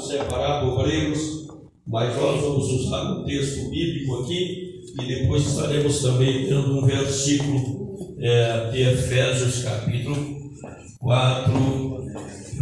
separado 0.00 0.68
obreiros, 0.68 1.46
mas 1.86 2.14
nós 2.16 2.40
vamos 2.40 2.66
usar 2.68 3.02
um 3.12 3.24
texto 3.24 3.70
bíblico 3.70 4.16
aqui 4.16 4.82
e 5.00 5.06
depois 5.06 5.46
estaremos 5.46 6.00
também 6.00 6.48
dando 6.48 6.78
um 6.78 6.86
versículo 6.86 8.16
é, 8.20 8.70
de 8.70 8.82
Efésios 8.82 9.62
capítulo 9.62 10.38
4, 10.98 11.52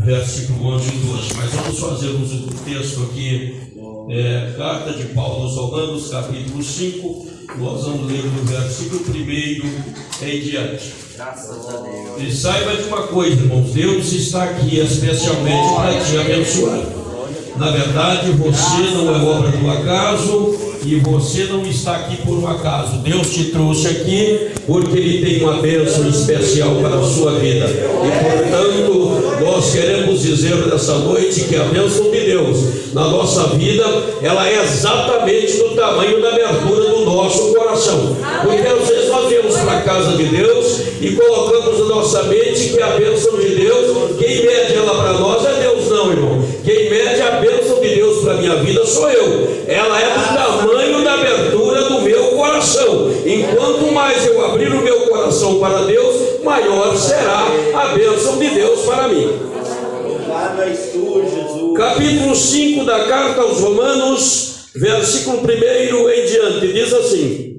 versículo 0.04 0.74
11 0.74 0.88
e 0.88 0.98
12. 0.98 1.34
Mas 1.36 1.52
vamos 1.52 1.78
fazermos 1.78 2.32
o 2.32 2.64
texto 2.64 3.02
aqui, 3.04 3.54
é, 4.10 4.54
carta 4.56 4.92
de 4.92 5.06
Paulo 5.14 5.44
aos 5.44 5.56
Romanos, 5.56 6.08
capítulo 6.08 6.62
5, 6.62 7.26
nós 7.58 7.84
vamos 7.84 8.06
ler 8.10 8.22
do 8.22 8.44
versículo 8.44 9.00
1 9.10 10.26
em 10.26 10.40
diante. 10.40 10.92
Graças 11.16 11.68
a 11.68 11.78
Deus. 11.78 12.22
E 12.22 12.30
saiba 12.30 12.76
de 12.76 12.82
uma 12.84 13.06
coisa, 13.06 13.40
irmãos, 13.40 13.72
Deus 13.72 14.12
está 14.12 14.44
aqui 14.44 14.78
especialmente 14.78 15.74
para 15.74 16.04
te 16.04 16.18
abençoar. 16.18 16.95
Na 17.58 17.70
verdade, 17.70 18.30
você 18.32 18.94
não 18.94 19.14
é 19.14 19.18
obra 19.18 19.50
do 19.50 19.70
acaso, 19.70 20.66
e 20.86 21.00
você 21.00 21.44
não 21.44 21.62
está 21.62 21.96
aqui 21.96 22.16
por 22.18 22.38
um 22.38 22.46
acaso. 22.46 22.98
Deus 22.98 23.34
te 23.34 23.46
trouxe 23.46 23.88
aqui 23.88 24.50
porque 24.66 24.96
Ele 24.96 25.24
tem 25.24 25.42
uma 25.42 25.60
bênção 25.60 26.08
especial 26.08 26.76
para 26.76 26.96
a 26.96 27.02
sua 27.02 27.32
vida. 27.40 27.66
E 27.66 28.24
portanto, 28.24 29.44
nós 29.44 29.72
queremos 29.72 30.22
dizer 30.22 30.54
nessa 30.66 30.94
noite 30.98 31.40
que 31.40 31.56
a 31.56 31.64
bênção 31.64 32.10
de 32.10 32.20
Deus 32.20 32.58
na 32.92 33.08
nossa 33.08 33.48
vida, 33.48 33.84
ela 34.22 34.48
é 34.48 34.62
exatamente 34.62 35.58
do 35.58 35.74
tamanho 35.74 36.22
da 36.22 36.28
abertura 36.28 36.90
do 36.90 37.04
nosso 37.04 37.52
coração. 37.52 38.16
Porque 38.42 38.66
às 38.66 38.88
vezes 38.88 39.08
nós 39.08 39.28
viemos 39.28 39.56
para 39.56 39.78
a 39.78 39.82
casa 39.82 40.16
de 40.16 40.24
Deus 40.24 40.80
e 41.00 41.10
colocamos 41.16 41.80
na 41.80 41.84
nossa 41.96 42.22
mente 42.24 42.70
que 42.70 42.80
a 42.80 42.96
bênção 42.96 43.36
de 43.38 43.56
Deus, 43.56 44.16
quem 44.18 44.46
mede 44.46 44.74
ela 44.74 44.94
para 45.02 45.12
nós 45.14 45.44
é 45.44 45.60
Deus, 45.62 45.88
não, 45.88 46.12
irmão. 46.12 46.35
Quem 46.66 46.90
mede 46.90 47.22
a 47.22 47.40
bênção 47.40 47.80
de 47.80 47.94
Deus 47.94 48.24
para 48.24 48.32
a 48.32 48.36
minha 48.38 48.56
vida 48.56 48.84
sou 48.84 49.08
eu. 49.08 49.48
Ela 49.68 50.00
é 50.00 50.18
do 50.18 50.34
tamanho 50.34 50.96
abertura 51.16 51.84
do 51.84 52.00
meu 52.02 52.24
coração. 52.32 53.10
Enquanto 53.24 53.92
mais 53.92 54.26
eu 54.26 54.44
abrir 54.44 54.72
o 54.72 54.82
meu 54.82 55.08
coração 55.08 55.58
para 55.58 55.84
Deus, 55.84 56.42
maior 56.42 56.96
será 56.96 57.46
a 57.74 57.94
bênção 57.94 58.38
de 58.38 58.50
Deus 58.50 58.80
para 58.84 59.08
mim. 59.08 59.28
Capítulo 61.76 62.34
5 62.34 62.84
da 62.84 63.04
carta 63.06 63.42
aos 63.42 63.60
Romanos, 63.60 64.70
versículo 64.74 65.38
1 65.38 66.10
em 66.10 66.26
diante, 66.26 66.72
diz 66.72 66.92
assim: 66.92 67.56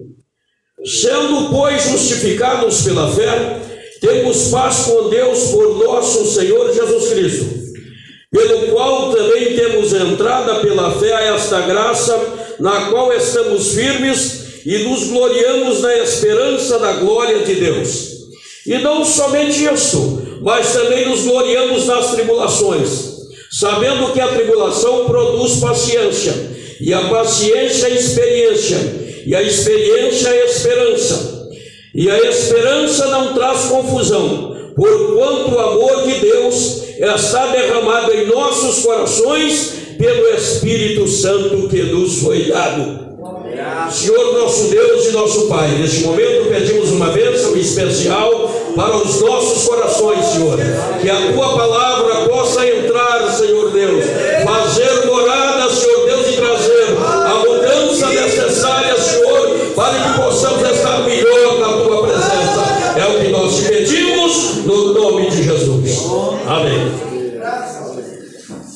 Sendo, 0.84 1.50
pois, 1.50 1.84
justificados 1.84 2.82
pela 2.82 3.10
fé, 3.12 3.60
temos 4.00 4.50
paz 4.50 4.86
com 4.86 5.10
Deus 5.10 5.52
por 5.52 5.84
nosso 5.84 6.26
Senhor 6.26 6.74
Jesus 6.74 7.10
Cristo, 7.10 7.57
pelo 8.38 8.68
qual 8.72 9.12
também 9.12 9.56
temos 9.56 9.92
entrada 9.94 10.56
pela 10.60 10.92
fé 11.00 11.14
a 11.14 11.36
esta 11.36 11.62
graça 11.62 12.56
na 12.60 12.90
qual 12.92 13.12
estamos 13.12 13.70
firmes 13.70 14.62
e 14.64 14.78
nos 14.80 15.06
gloriamos 15.06 15.82
na 15.82 15.98
esperança 15.98 16.78
da 16.78 16.94
glória 16.94 17.40
de 17.40 17.56
Deus. 17.56 18.18
E 18.66 18.78
não 18.78 19.04
somente 19.04 19.64
isso, 19.66 20.22
mas 20.42 20.72
também 20.74 21.08
nos 21.10 21.24
gloriamos 21.24 21.88
nas 21.88 22.12
tribulações, 22.12 22.90
sabendo 23.50 24.14
que 24.14 24.20
a 24.20 24.28
tribulação 24.28 25.06
produz 25.06 25.56
paciência, 25.56 26.34
e 26.80 26.94
a 26.94 27.02
paciência 27.08 27.88
é 27.88 27.96
experiência, 27.96 28.78
e 29.26 29.36
a 29.36 29.42
experiência 29.42 30.30
é 30.30 30.46
esperança. 30.46 31.50
E 31.96 32.12
a 32.12 32.30
esperança 32.30 33.08
não 33.08 33.34
traz 33.34 33.66
confusão, 33.66 34.74
porquanto 34.76 35.56
o 35.56 35.60
amor 35.60 36.04
de 36.04 36.20
Deus 36.20 36.87
está 37.00 37.48
derramado 37.48 38.14
em 38.14 38.28
nossos 38.28 38.84
corações 38.84 39.74
pelo 39.98 40.30
Espírito 40.36 41.08
Santo 41.08 41.68
que 41.70 41.82
nos 41.84 42.20
foi 42.20 42.46
dado. 42.46 43.08
Senhor 43.92 44.40
nosso 44.40 44.70
Deus 44.70 45.06
e 45.08 45.12
nosso 45.12 45.48
Pai, 45.48 45.70
neste 45.80 46.04
momento 46.04 46.50
pedimos 46.50 46.90
uma 46.92 47.08
bênção 47.08 47.56
especial 47.56 48.50
para 48.76 48.96
os 48.98 49.22
nossos 49.22 49.68
corações, 49.68 50.26
Senhor. 50.26 50.58
Que 51.02 51.10
a 51.10 51.32
tua 51.32 51.58
palavra 51.58 52.28
possa 52.28 52.68
entrar, 52.68 53.32
Senhor 53.32 53.72
Deus, 53.72 54.06
fazer 54.44 55.08
morada, 55.08 55.70
Senhor 55.70 55.97
Amém. 66.48 66.94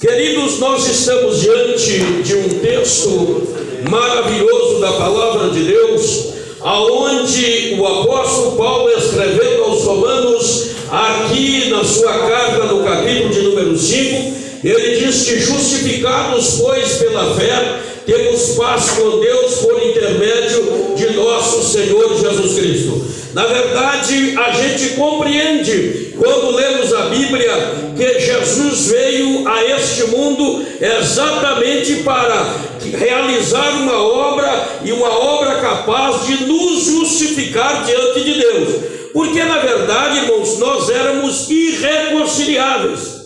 Queridos, 0.01 0.59
nós 0.59 0.85
estamos 0.89 1.39
diante 1.39 1.99
de 2.21 2.35
um 2.35 2.59
texto 2.59 3.47
maravilhoso 3.89 4.81
da 4.81 4.91
palavra 4.91 5.51
de 5.51 5.63
Deus, 5.63 6.33
aonde 6.59 7.77
o 7.79 7.87
apóstolo 7.87 8.57
Paulo 8.57 8.91
escrevendo 8.91 9.63
aos 9.63 9.83
Romanos, 9.85 10.67
aqui 10.91 11.69
na 11.69 11.85
sua 11.85 12.11
carta, 12.11 12.65
no 12.65 12.83
capítulo 12.83 13.29
de 13.29 13.41
número 13.41 13.77
5, 13.77 14.33
ele 14.65 14.97
diz 14.97 15.23
que 15.23 15.39
justificados, 15.39 16.59
pois, 16.59 16.97
pela 16.97 17.33
fé, 17.35 17.79
temos 18.11 18.55
paz 18.57 18.89
com 18.91 19.21
Deus 19.21 19.55
por 19.59 19.81
intermédio 19.81 20.95
de 20.97 21.13
nosso 21.13 21.63
Senhor 21.63 22.17
Jesus 22.17 22.59
Cristo. 22.59 23.01
Na 23.33 23.45
verdade, 23.45 24.35
a 24.37 24.51
gente 24.51 24.95
compreende 24.95 26.13
quando 26.17 26.53
lemos 26.53 26.93
a 26.93 27.03
Bíblia 27.03 27.53
que 27.95 28.19
Jesus 28.19 28.87
veio 28.87 29.47
a 29.47 29.63
este 29.63 30.07
mundo 30.07 30.65
exatamente 30.81 32.03
para 32.03 32.53
realizar 32.97 33.69
uma 33.75 34.03
obra 34.03 34.67
e 34.83 34.91
uma 34.91 35.09
obra 35.09 35.61
capaz 35.61 36.25
de 36.25 36.43
nos 36.43 36.83
justificar 36.83 37.85
diante 37.85 38.25
de 38.25 38.33
Deus. 38.33 38.69
Porque 39.13 39.41
na 39.41 39.59
verdade, 39.59 40.17
irmãos, 40.17 40.59
nós 40.59 40.89
éramos 40.89 41.49
irreconciliáveis. 41.49 43.21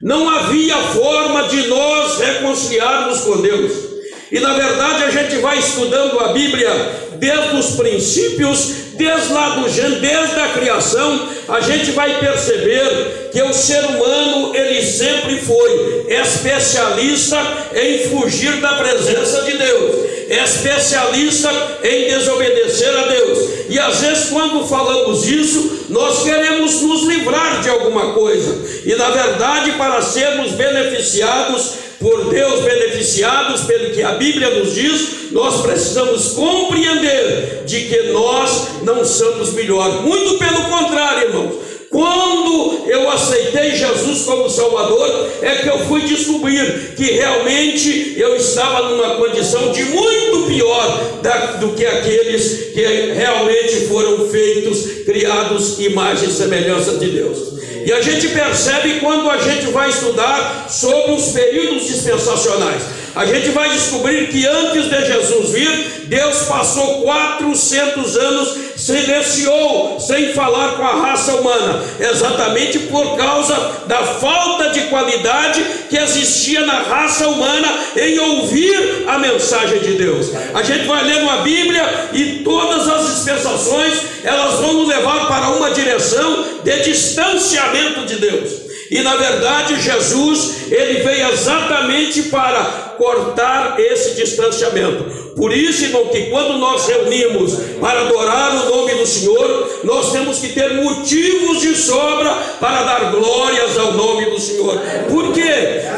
Não 0.00 0.28
havia 0.28 0.76
forma 0.76 1.48
de 1.48 1.66
nós 1.66 2.18
reconciliarmos 2.18 3.20
com 3.22 3.40
Deus. 3.40 3.91
E 4.32 4.40
na 4.40 4.54
verdade 4.54 5.04
a 5.04 5.10
gente 5.10 5.36
vai 5.36 5.58
estudando 5.58 6.18
a 6.18 6.32
Bíblia 6.32 6.70
desde 7.16 7.54
os 7.54 7.76
princípios, 7.76 8.72
desde 8.94 9.32
lá 9.32 9.50
do 9.50 9.68
desde 9.68 10.40
a 10.40 10.48
criação, 10.54 11.28
a 11.48 11.60
gente 11.60 11.90
vai 11.90 12.18
perceber 12.18 13.30
que 13.30 13.42
o 13.42 13.52
ser 13.52 13.84
humano 13.84 14.56
ele 14.56 14.82
sempre 14.82 15.36
foi 15.36 16.06
especialista 16.08 17.38
em 17.74 18.08
fugir 18.08 18.56
da 18.60 18.72
presença 18.72 19.42
de 19.42 19.56
Deus, 19.58 19.96
especialista 20.30 21.50
em 21.84 22.08
desobedecer 22.08 22.96
a 22.96 23.02
Deus. 23.08 23.38
E 23.68 23.78
às 23.78 24.00
vezes 24.00 24.30
quando 24.30 24.66
falamos 24.66 25.26
isso, 25.26 25.86
nós 25.90 26.22
queremos 26.22 26.80
nos 26.80 27.02
livrar 27.04 27.60
de 27.60 27.68
alguma 27.68 28.14
coisa. 28.14 28.58
E 28.84 28.94
na 28.94 29.10
verdade, 29.10 29.72
para 29.72 30.00
sermos 30.00 30.52
beneficiados 30.52 31.81
por 32.02 32.24
Deus, 32.28 32.60
beneficiados 32.60 33.62
pelo 33.62 33.94
que 33.94 34.02
a 34.02 34.12
Bíblia 34.12 34.50
nos 34.50 34.74
diz, 34.74 35.30
nós 35.30 35.62
precisamos 35.62 36.32
compreender 36.32 37.62
de 37.64 37.82
que 37.82 38.02
nós 38.12 38.82
não 38.82 39.04
somos 39.04 39.52
melhor. 39.54 40.02
Muito 40.02 40.36
pelo 40.36 40.64
contrário, 40.64 41.28
irmãos. 41.28 41.54
Quando 41.88 42.84
eu 42.86 43.08
aceitei 43.10 43.76
Jesus 43.76 44.22
como 44.22 44.48
Salvador, 44.48 45.28
é 45.42 45.56
que 45.56 45.68
eu 45.68 45.78
fui 45.80 46.00
descobrir 46.00 46.94
que 46.96 47.04
realmente 47.04 48.14
eu 48.16 48.34
estava 48.34 48.88
numa 48.88 49.16
condição 49.16 49.70
de 49.72 49.84
muito 49.84 50.46
pior 50.46 51.20
do 51.60 51.74
que 51.74 51.84
aqueles 51.84 52.72
que 52.72 52.80
realmente 53.12 53.86
foram 53.88 54.26
feitos, 54.28 55.04
criados 55.04 55.78
imagem 55.80 56.30
e 56.30 56.32
semelhança 56.32 56.96
de 56.96 57.10
Deus. 57.10 57.61
E 57.84 57.92
a 57.92 58.00
gente 58.00 58.28
percebe 58.28 59.00
quando 59.00 59.28
a 59.30 59.38
gente 59.38 59.66
vai 59.66 59.88
estudar 59.88 60.66
sobre 60.68 61.12
os 61.12 61.30
períodos 61.32 61.86
dispensacionais. 61.86 62.82
A 63.14 63.26
gente 63.26 63.50
vai 63.50 63.68
descobrir 63.68 64.28
que 64.28 64.46
antes 64.46 64.88
de 64.88 65.04
Jesus 65.04 65.50
vir, 65.50 65.92
Deus 66.04 66.44
passou 66.44 67.02
400 67.02 68.16
anos, 68.16 68.56
silenciou, 68.76 70.00
sem 70.00 70.32
falar 70.32 70.76
com 70.76 70.82
a 70.82 71.08
raça 71.08 71.34
humana, 71.34 71.84
exatamente 72.00 72.78
por 72.80 73.16
causa 73.16 73.54
da 73.86 73.98
falta 73.98 74.70
de 74.70 74.82
qualidade 74.82 75.62
que 75.90 75.96
existia 75.98 76.64
na 76.64 76.80
raça 76.82 77.28
humana 77.28 77.68
em 77.96 78.18
ouvir 78.18 79.04
a 79.06 79.18
mensagem 79.18 79.80
de 79.80 79.92
Deus. 79.92 80.30
A 80.54 80.62
gente 80.62 80.86
vai 80.86 81.04
lendo 81.04 81.28
a 81.28 81.36
Bíblia 81.38 82.08
e 82.14 82.40
todas 82.42 82.88
as 82.88 83.14
dispensações, 83.14 83.92
elas 84.24 84.58
vão 84.58 84.72
nos 84.72 84.88
levar 84.88 85.28
para 85.28 85.50
uma 85.50 85.70
direção 85.70 86.41
de 86.64 86.82
distanciamento 86.82 88.06
de 88.06 88.16
Deus. 88.16 88.50
E 88.90 89.00
na 89.00 89.16
verdade, 89.16 89.80
Jesus, 89.80 90.70
ele 90.70 91.02
veio 91.02 91.30
exatamente 91.30 92.24
para 92.24 92.94
cortar 92.98 93.78
esse 93.78 94.14
distanciamento. 94.14 95.21
Por 95.36 95.52
isso, 95.52 95.84
irmão, 95.84 96.06
que 96.06 96.26
quando 96.30 96.58
nós 96.58 96.86
reunimos 96.86 97.54
para 97.80 98.02
adorar 98.02 98.54
o 98.54 98.76
nome 98.76 98.94
do 98.94 99.06
Senhor, 99.06 99.80
nós 99.82 100.12
temos 100.12 100.38
que 100.38 100.50
ter 100.50 100.74
motivos 100.74 101.60
de 101.60 101.74
sobra 101.74 102.30
para 102.60 102.82
dar 102.82 103.10
glórias 103.10 103.78
ao 103.78 103.92
nome 103.92 104.26
do 104.26 104.38
Senhor. 104.38 104.80
Porque 105.10 105.42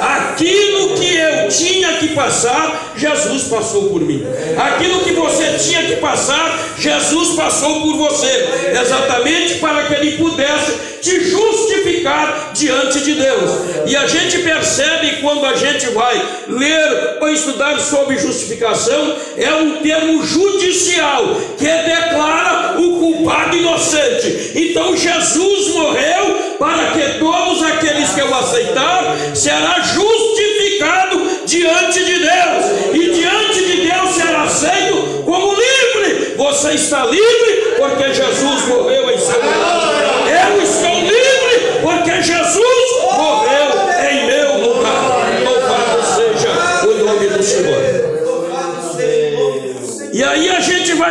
aquilo 0.01 0.95
que 0.95 1.05
tinha 1.51 1.99
que 1.99 2.09
passar, 2.09 2.95
Jesus 2.97 3.45
passou 3.45 3.89
por 3.89 4.01
mim. 4.01 4.25
Aquilo 4.57 5.01
que 5.01 5.13
você 5.13 5.59
tinha 5.59 5.83
que 5.85 5.97
passar, 5.97 6.75
Jesus 6.79 7.35
passou 7.35 7.83
por 7.83 7.97
você, 7.97 8.49
exatamente 8.81 9.55
para 9.55 9.85
que 9.85 9.95
ele 9.95 10.17
pudesse 10.17 10.95
te 11.01 11.23
justificar 11.29 12.53
diante 12.55 13.01
de 13.03 13.15
Deus. 13.15 13.51
E 13.87 13.95
a 13.95 14.07
gente 14.07 14.39
percebe 14.39 15.19
quando 15.21 15.45
a 15.45 15.55
gente 15.55 15.87
vai 15.89 16.21
ler 16.49 17.19
ou 17.21 17.29
estudar 17.29 17.79
sobre 17.79 18.19
justificação, 18.19 19.17
é 19.37 19.55
um 19.55 19.77
termo 19.83 20.25
judicial 20.25 21.25
que 21.59 21.65
declara 21.65 22.81
o 22.81 22.99
culpado 22.99 23.57
inocente. 23.57 24.53
Então 24.55 24.97
Jesus 24.97 25.69
morreu 25.69 26.57
para 26.59 26.91
que 26.93 27.19
todos 27.19 27.63
aqueles 27.63 28.11
que 28.11 28.23
o 28.23 28.35
aceitar 28.35 29.17
será 29.35 29.81
justificado 29.81 31.21
diante 31.47 32.05
de 32.05 32.19
Deus. 32.19 32.95
E 32.95 33.11
diante 33.11 33.65
de 33.65 33.89
Deus 33.89 34.11
será 34.11 34.43
aceito 34.43 35.23
como 35.25 35.55
livre. 35.55 36.35
Você 36.37 36.73
está 36.73 37.05
livre 37.07 37.75
porque 37.77 38.15
Jesus 38.15 38.69
morreu 38.69 39.11
em 39.11 39.19
seu 39.19 39.37
lugar. 39.37 40.25
Eu 40.27 40.63
estou 40.63 41.01
livre 41.01 41.81
porque 41.83 42.23
Jesus 42.23 42.74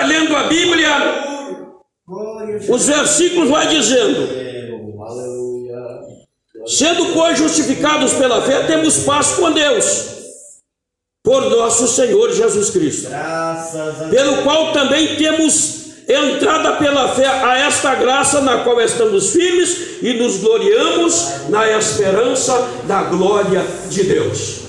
lendo 0.05 0.35
a 0.35 0.43
Bíblia, 0.43 0.89
os 2.69 2.85
versículos 2.85 3.49
vai 3.49 3.67
dizendo: 3.67 4.27
Sendo 6.65 7.13
pois 7.13 7.37
justificados 7.37 8.13
pela 8.13 8.41
fé, 8.41 8.63
temos 8.63 8.99
paz 8.99 9.33
com 9.33 9.51
Deus, 9.51 10.05
por 11.23 11.49
nosso 11.49 11.87
Senhor 11.87 12.31
Jesus 12.31 12.69
Cristo, 12.69 13.09
pelo 14.09 14.43
qual 14.43 14.71
também 14.71 15.15
temos 15.15 15.83
entrada 16.07 16.73
pela 16.73 17.09
fé 17.15 17.27
a 17.27 17.57
esta 17.59 17.95
graça 17.95 18.41
na 18.41 18.63
qual 18.63 18.79
estamos 18.81 19.31
firmes 19.31 20.01
e 20.01 20.13
nos 20.13 20.37
gloriamos 20.37 21.49
na 21.49 21.69
esperança 21.69 22.53
da 22.85 23.03
glória 23.03 23.65
de 23.89 24.03
Deus. 24.03 24.62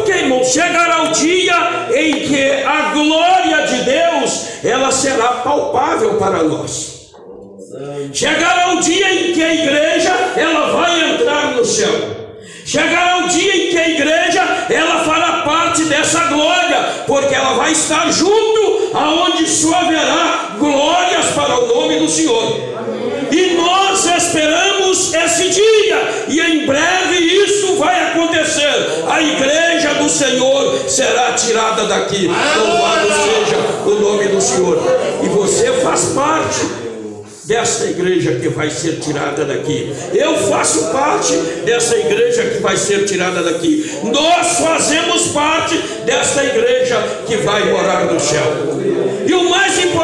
Porque, 0.00 0.12
irmão, 0.12 0.42
chegará 0.42 1.02
o 1.02 1.08
dia 1.08 1.88
em 1.94 2.26
que 2.26 2.64
a 2.64 2.90
glória 2.94 3.66
de 3.66 3.82
Deus 3.82 4.46
ela 4.64 4.90
será 4.90 5.28
palpável 5.44 6.14
para 6.14 6.42
nós. 6.42 7.10
Chegará 8.10 8.72
o 8.72 8.80
dia 8.80 9.12
em 9.12 9.34
que 9.34 9.44
a 9.44 9.54
igreja 9.54 10.10
ela 10.36 10.72
vai 10.72 11.10
entrar 11.10 11.52
no 11.54 11.62
céu. 11.66 11.92
Chegará 12.64 13.18
o 13.18 13.28
dia 13.28 13.54
em 13.54 13.70
que 13.70 13.78
a 13.78 13.88
igreja 13.90 14.40
ela 14.70 15.04
fará 15.04 15.42
parte 15.42 15.84
dessa 15.84 16.24
glória, 16.24 17.04
porque 17.06 17.34
ela 17.34 17.52
vai 17.54 17.72
estar 17.72 18.10
junto 18.10 18.90
aonde 18.94 19.46
só 19.46 19.74
haverá 19.74 20.56
glórias 20.58 21.26
para 21.34 21.60
o 21.60 21.66
nome 21.66 21.98
do 21.98 22.08
Senhor. 22.08 22.56
E 23.30 23.54
nós 23.54 24.06
esperamos 24.06 24.79
esse 24.90 25.48
dia, 25.48 26.26
e 26.28 26.40
em 26.40 26.66
breve 26.66 27.16
isso 27.16 27.76
vai 27.76 28.10
acontecer. 28.10 29.04
A 29.08 29.20
igreja 29.20 29.94
do 29.94 30.08
Senhor 30.08 30.78
será 30.88 31.32
tirada 31.32 31.84
daqui. 31.84 32.26
Louvado 32.26 33.08
seja 33.08 33.56
o 33.86 34.00
nome 34.00 34.28
do 34.28 34.40
Senhor. 34.40 34.78
E 35.22 35.28
você 35.28 35.72
faz 35.82 36.06
parte 36.14 36.80
desta 37.44 37.86
igreja 37.86 38.36
que 38.36 38.48
vai 38.48 38.70
ser 38.70 39.00
tirada 39.00 39.44
daqui. 39.44 39.92
Eu 40.14 40.36
faço 40.36 40.92
parte 40.92 41.34
dessa 41.64 41.96
igreja 41.96 42.44
que 42.44 42.58
vai 42.58 42.76
ser 42.76 43.04
tirada 43.06 43.42
daqui. 43.42 43.90
Nós 44.04 44.58
fazemos 44.58 45.28
parte 45.28 45.76
desta 46.06 46.44
igreja 46.44 46.96
que 47.26 47.36
vai 47.38 47.70
morar 47.72 48.04
no 48.04 48.20
céu. 48.20 48.44
E 49.26 49.32
o 49.32 49.50
mais 49.50 49.78
importante 49.78 49.99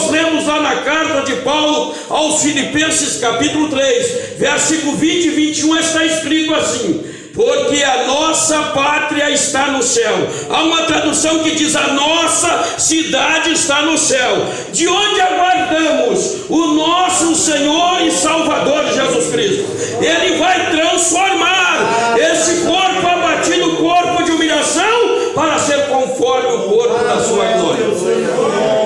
nós 0.00 0.10
lemos 0.10 0.46
lá 0.46 0.60
na 0.62 0.76
carta 0.76 1.22
de 1.22 1.40
Paulo 1.42 1.94
aos 2.08 2.42
Filipenses, 2.42 3.20
capítulo 3.20 3.68
3, 3.68 4.38
versículo 4.38 4.96
20 4.96 5.26
e 5.26 5.30
21, 5.30 5.76
está 5.76 6.04
escrito 6.04 6.54
assim: 6.54 7.04
porque 7.34 7.82
a 7.82 8.06
nossa 8.06 8.58
pátria 8.74 9.30
está 9.30 9.66
no 9.66 9.82
céu. 9.82 10.14
Há 10.48 10.62
uma 10.62 10.84
tradução 10.84 11.40
que 11.40 11.50
diz: 11.50 11.76
a 11.76 11.88
nossa 11.88 12.78
cidade 12.78 13.52
está 13.52 13.82
no 13.82 13.98
céu, 13.98 14.46
de 14.72 14.88
onde 14.88 15.20
aguardamos 15.20 16.36
o 16.48 16.66
nosso 16.68 17.34
Senhor 17.34 18.00
e 18.02 18.10
Salvador 18.10 18.86
Jesus 18.92 19.30
Cristo. 19.30 19.64
Ele 20.00 20.38
vai 20.38 20.70
transformar 20.70 22.16
esse 22.18 22.62
corpo 22.62 23.06
abatido, 23.06 23.76
corpo 23.76 24.22
de 24.22 24.30
humilhação, 24.30 25.32
para 25.34 25.58
ser 25.58 25.88
conforme 25.88 26.52
o 26.54 26.58
corpo 26.70 27.04
da 27.04 27.20
sua 27.20 27.44
glória. 27.44 28.79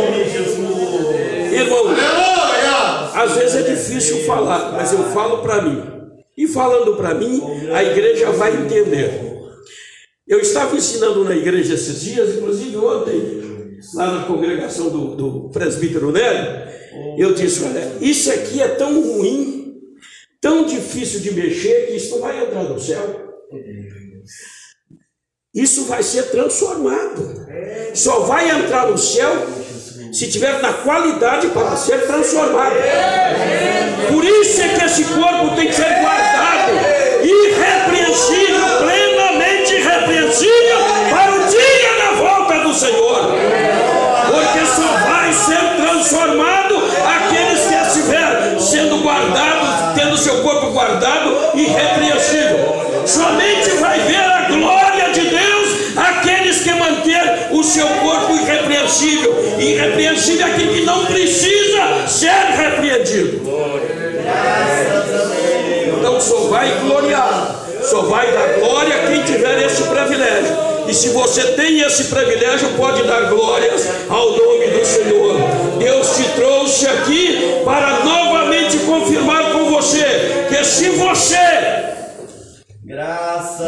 Irmão, 1.64 1.94
às 3.14 3.36
vezes 3.36 3.54
é 3.56 3.62
difícil 3.62 4.24
falar, 4.24 4.72
mas 4.72 4.92
eu 4.92 5.04
falo 5.12 5.38
para 5.38 5.62
mim. 5.62 5.82
E 6.36 6.48
falando 6.48 6.96
para 6.96 7.14
mim, 7.14 7.40
a 7.72 7.82
igreja 7.82 8.30
vai 8.32 8.52
entender. 8.54 9.34
Eu 10.26 10.40
estava 10.40 10.76
ensinando 10.76 11.24
na 11.24 11.36
igreja 11.36 11.74
esses 11.74 12.00
dias, 12.00 12.36
inclusive 12.36 12.76
ontem, 12.76 13.78
lá 13.94 14.18
na 14.18 14.26
congregação 14.26 14.88
do, 14.90 15.14
do 15.14 15.50
presbítero 15.50 16.10
Nélio, 16.10 16.64
eu 17.18 17.34
disse: 17.34 17.64
olha, 17.64 17.96
isso 18.00 18.32
aqui 18.32 18.60
é 18.60 18.68
tão 18.68 19.00
ruim, 19.00 19.80
tão 20.40 20.64
difícil 20.64 21.20
de 21.20 21.32
mexer, 21.32 21.86
que 21.86 21.96
isso 21.96 22.10
não 22.12 22.22
vai 22.22 22.42
entrar 22.42 22.64
no 22.64 22.80
céu. 22.80 23.34
Isso 25.54 25.84
vai 25.84 26.02
ser 26.02 26.24
transformado. 26.30 27.46
Só 27.94 28.20
vai 28.20 28.50
entrar 28.50 28.90
no 28.90 28.98
céu 28.98 29.30
se 30.14 30.28
tiver 30.28 30.62
na 30.62 30.72
qualidade 30.72 31.48
para 31.48 31.76
ser 31.76 32.06
transformado. 32.06 32.76
Por 34.08 34.24
isso 34.24 34.62
é 34.62 34.68
que 34.68 34.84
esse 34.84 35.04
corpo 35.06 35.56
tem 35.56 35.66
que 35.66 35.74
ser 35.74 36.00
guardado, 36.00 36.70
irrepreensível, 37.20 38.78
plenamente 38.78 39.74
irrepreensível, 39.74 40.78
para 41.10 41.32
o 41.32 41.48
dia 41.48 41.98
da 41.98 42.12
volta 42.16 42.60
do 42.60 42.72
Senhor. 42.72 43.34
Porque 44.30 44.66
só 44.66 44.86
vai 45.08 45.32
ser 45.32 45.82
transformado 45.82 46.76
aqueles 47.04 47.66
que 47.66 47.74
estiver 47.74 48.60
sendo 48.60 48.98
guardados, 49.02 49.98
tendo 50.00 50.16
seu 50.16 50.42
corpo 50.42 50.70
guardado, 50.70 51.58
irrepreensível. 51.58 53.02
Somente 53.04 53.70
vai 53.80 53.98
ver 53.98 54.20
a 54.20 54.42
glória 54.48 55.12
de 55.12 55.22
Deus 55.22 55.54
aqueles 55.96 56.60
que 56.60 56.72
manter 56.72 57.48
o 57.50 57.64
seu 57.64 57.86
corpo 57.86 58.33
irrepreensível. 59.02 59.58
Irrepreensível 59.58 60.46
é 60.46 60.50
aquele 60.50 60.74
que 60.74 60.84
não 60.84 61.04
precisa 61.06 62.06
ser 62.06 62.30
repreendido. 62.56 63.40
Então 65.98 66.20
só 66.20 66.38
vai 66.48 66.70
gloriar, 66.80 67.66
só 67.82 68.02
vai 68.02 68.30
dar 68.32 68.60
glória 68.60 68.94
quem 69.08 69.22
tiver 69.22 69.64
esse 69.64 69.82
privilégio. 69.82 70.74
E 70.86 70.92
se 70.94 71.08
você 71.08 71.42
tem 71.52 71.80
esse 71.80 72.04
privilégio, 72.04 72.68
pode 72.76 73.02
dar 73.04 73.30
glórias 73.30 73.88
ao 74.08 74.30
nome 74.32 74.66
do 74.68 74.84
Senhor. 74.84 75.36
Deus 75.78 76.16
te 76.16 76.24
trouxe 76.34 76.86
aqui 76.86 77.62
para 77.64 78.04
novamente 78.04 78.78
confirmar 78.78 79.52
com 79.52 79.70
você 79.70 80.46
que 80.48 80.64
se 80.64 80.90
você 80.90 81.94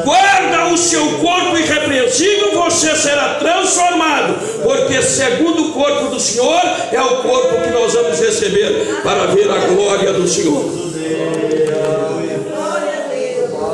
Guarda 0.04 0.65
seu 0.76 1.18
corpo 1.18 1.56
irrepreensível, 1.56 2.52
você 2.52 2.94
será 2.94 3.34
transformado, 3.34 4.34
porque 4.62 5.02
segundo 5.02 5.68
o 5.68 5.72
corpo 5.72 6.08
do 6.08 6.20
Senhor 6.20 6.60
é 6.92 7.00
o 7.00 7.22
corpo 7.22 7.62
que 7.62 7.70
nós 7.70 7.92
vamos 7.92 8.20
receber 8.20 9.00
para 9.02 9.26
ver 9.26 9.50
a 9.50 9.58
glória 9.66 10.12
do 10.12 10.26
Senhor. 10.26 10.86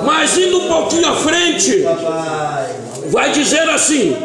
Mas 0.05 0.37
indo 0.37 0.59
um 0.59 0.69
pouquinho 0.69 1.09
à 1.09 1.17
frente, 1.17 1.85
vai 3.11 3.31
dizer 3.31 3.69
assim: 3.71 4.17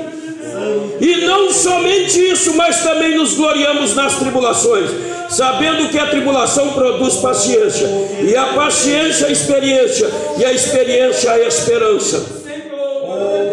e 1.00 1.26
não 1.26 1.52
somente 1.52 2.20
isso, 2.20 2.56
mas 2.56 2.82
também 2.82 3.16
nos 3.16 3.36
gloriamos 3.36 3.96
nas 3.96 4.16
tribulações, 4.16 4.90
sabendo 5.30 5.90
que 5.90 6.00
a 6.00 6.08
tribulação 6.08 6.74
produz 6.74 7.16
paciência, 7.16 7.88
e 8.22 8.36
a 8.36 8.48
paciência 8.48 9.28
a 9.28 9.32
experiência, 9.32 10.10
e 10.38 10.46
a 10.46 10.52
experiência 10.52 11.32
a 11.32 11.40
esperança. 11.40 12.37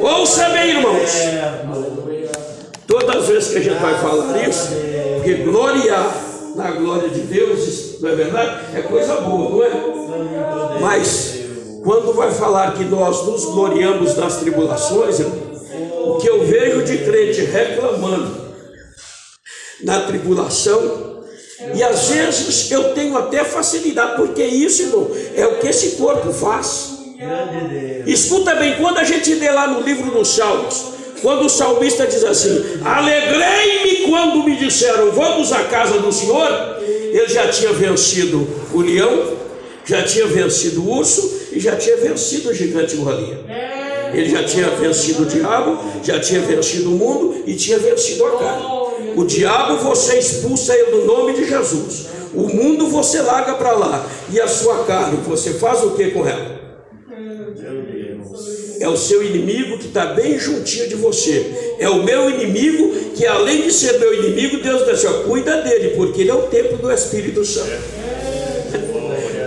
Ouça 0.05 0.51
bem, 0.51 0.69
irmãos. 0.69 1.11
Todas 2.87 3.17
as 3.17 3.27
vezes 3.27 3.53
que 3.53 3.57
a 3.57 3.61
gente 3.63 3.81
vai 3.81 3.99
falar 3.99 4.47
isso, 4.47 4.69
porque 5.15 5.33
gloriar 5.37 6.15
na 6.55 6.73
glória 6.73 7.09
de 7.09 7.21
Deus, 7.21 8.03
não 8.03 8.11
é 8.11 8.15
verdade? 8.15 8.77
É 8.77 8.83
coisa 8.83 9.15
boa, 9.23 9.49
não 9.49 9.65
é? 9.65 10.79
Mas 10.79 11.39
quando 11.83 12.13
vai 12.13 12.31
falar 12.31 12.75
que 12.75 12.85
nós 12.85 13.25
nos 13.25 13.47
gloriamos 13.47 14.15
nas 14.15 14.37
tribulações, 14.37 15.21
o 15.21 16.19
que 16.19 16.29
eu 16.29 16.45
vejo 16.45 16.83
de 16.83 16.99
crente 16.99 17.41
reclamando 17.41 18.53
na 19.85 20.01
tribulação, 20.01 21.25
e 21.75 21.83
às 21.83 22.11
vezes 22.11 22.71
eu 22.71 22.93
tenho 22.93 23.17
até 23.17 23.43
facilidade, 23.43 24.17
porque 24.17 24.45
isso, 24.45 24.83
irmão, 24.83 25.11
é 25.35 25.47
o 25.47 25.61
que 25.61 25.69
esse 25.69 25.93
corpo 25.93 26.31
faz. 26.31 26.94
Escuta 28.07 28.55
bem, 28.57 28.77
quando 28.77 28.99
a 28.99 29.05
gente 29.05 29.35
lê 29.35 29.51
lá 29.51 29.67
no 29.69 29.81
livro 29.81 30.11
dos 30.11 30.29
Salmos, 30.29 30.95
quando 31.23 31.47
o 31.47 31.49
salmista 31.49 32.07
diz 32.07 32.23
assim: 32.23 32.81
Alegrei-me 32.85 34.07
quando 34.09 34.45
me 34.45 34.57
disseram, 34.57 35.11
vamos 35.13 35.53
à 35.53 35.65
casa 35.65 35.99
do 35.99 36.13
Senhor, 36.13 36.79
ele 36.83 37.29
já 37.29 37.49
tinha 37.49 37.73
vencido 37.73 38.47
o 38.73 38.81
leão, 38.81 39.33
já 39.87 40.03
tinha 40.03 40.27
vencido 40.27 40.83
o 40.83 40.99
urso 40.99 41.49
e 41.53 41.61
já 41.61 41.77
tinha 41.77 41.97
vencido 41.97 42.51
o 42.51 42.55
gigante 42.55 42.97
Golias. 42.97 43.39
Ele 44.13 44.29
já 44.29 44.45
tinha 44.45 44.69
vencido 44.71 45.23
o 45.23 45.27
diabo, 45.27 45.79
já 46.03 46.21
tinha 46.21 46.41
vencido 46.41 46.91
o 46.91 46.93
mundo 46.93 47.43
e 47.47 47.55
tinha 47.55 47.79
vencido 47.79 48.25
a 48.27 48.39
carne. 48.39 48.65
O 49.17 49.25
diabo 49.25 49.79
você 49.79 50.19
expulsa 50.19 50.75
ele 50.75 50.99
no 50.99 51.07
nome 51.07 51.33
de 51.33 51.49
Jesus. 51.49 52.07
O 52.35 52.49
mundo 52.49 52.89
você 52.89 53.23
larga 53.23 53.55
para 53.55 53.73
lá. 53.73 54.07
E 54.31 54.41
a 54.41 54.47
sua 54.47 54.85
carne, 54.85 55.19
você 55.27 55.55
faz 55.55 55.83
o 55.83 55.91
que 55.93 56.11
com 56.11 56.27
ela? 56.27 56.64
É 58.81 58.89
o 58.89 58.97
seu 58.97 59.23
inimigo 59.23 59.79
que 59.79 59.87
está 59.87 60.07
bem 60.07 60.39
juntinho 60.39 60.89
de 60.89 60.95
você. 60.97 61.77
É 61.79 61.89
o 61.89 62.03
meu 62.03 62.29
inimigo 62.31 63.13
que, 63.15 63.27
além 63.27 63.63
de 63.63 63.73
ser 63.73 63.99
meu 63.99 64.13
inimigo, 64.13 64.59
Deus 64.63 64.81
diz 64.85 64.89
assim: 64.91 65.07
ó, 65.07 65.13
cuida 65.25 65.63
dele, 65.63 65.91
porque 65.97 66.23
ele 66.23 66.31
é 66.31 66.35
o 66.35 66.43
templo 66.43 66.77
do 66.79 66.91
Espírito 66.91 67.45
Santo. 67.45 67.71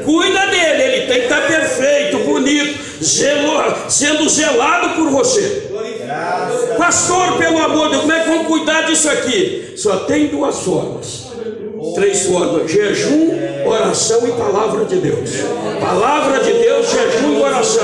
Cuida 0.06 0.48
dele, 0.48 0.84
ele 0.84 1.08
tem 1.08 1.20
que 1.20 1.24
estar 1.26 1.42
tá 1.42 1.48
perfeito, 1.48 2.20
bonito, 2.20 2.80
zelo, 3.04 3.90
sendo 3.90 4.30
zelado 4.30 4.96
por 4.96 5.10
você. 5.10 5.70
Pastor, 6.78 7.38
pelo 7.38 7.58
amor 7.58 7.86
de 7.86 7.92
Deus, 7.92 8.02
como 8.02 8.14
é 8.14 8.24
que 8.24 8.30
vamos 8.30 8.48
cuidar 8.48 8.82
disso 8.84 9.10
aqui? 9.10 9.74
Só 9.76 9.98
tem 10.06 10.28
duas 10.28 10.60
formas. 10.60 11.26
Três 11.96 12.25
formas: 12.25 12.72
jejum, 12.72 13.29
oração 13.65 14.27
e 14.27 14.32
palavra 14.32 14.86
de 14.86 14.96
Deus. 14.98 15.29
Palavra 15.79 16.39
de 16.39 16.53
Deus, 16.53 16.88
jejum 16.89 17.38
e 17.38 17.41
oração. 17.41 17.84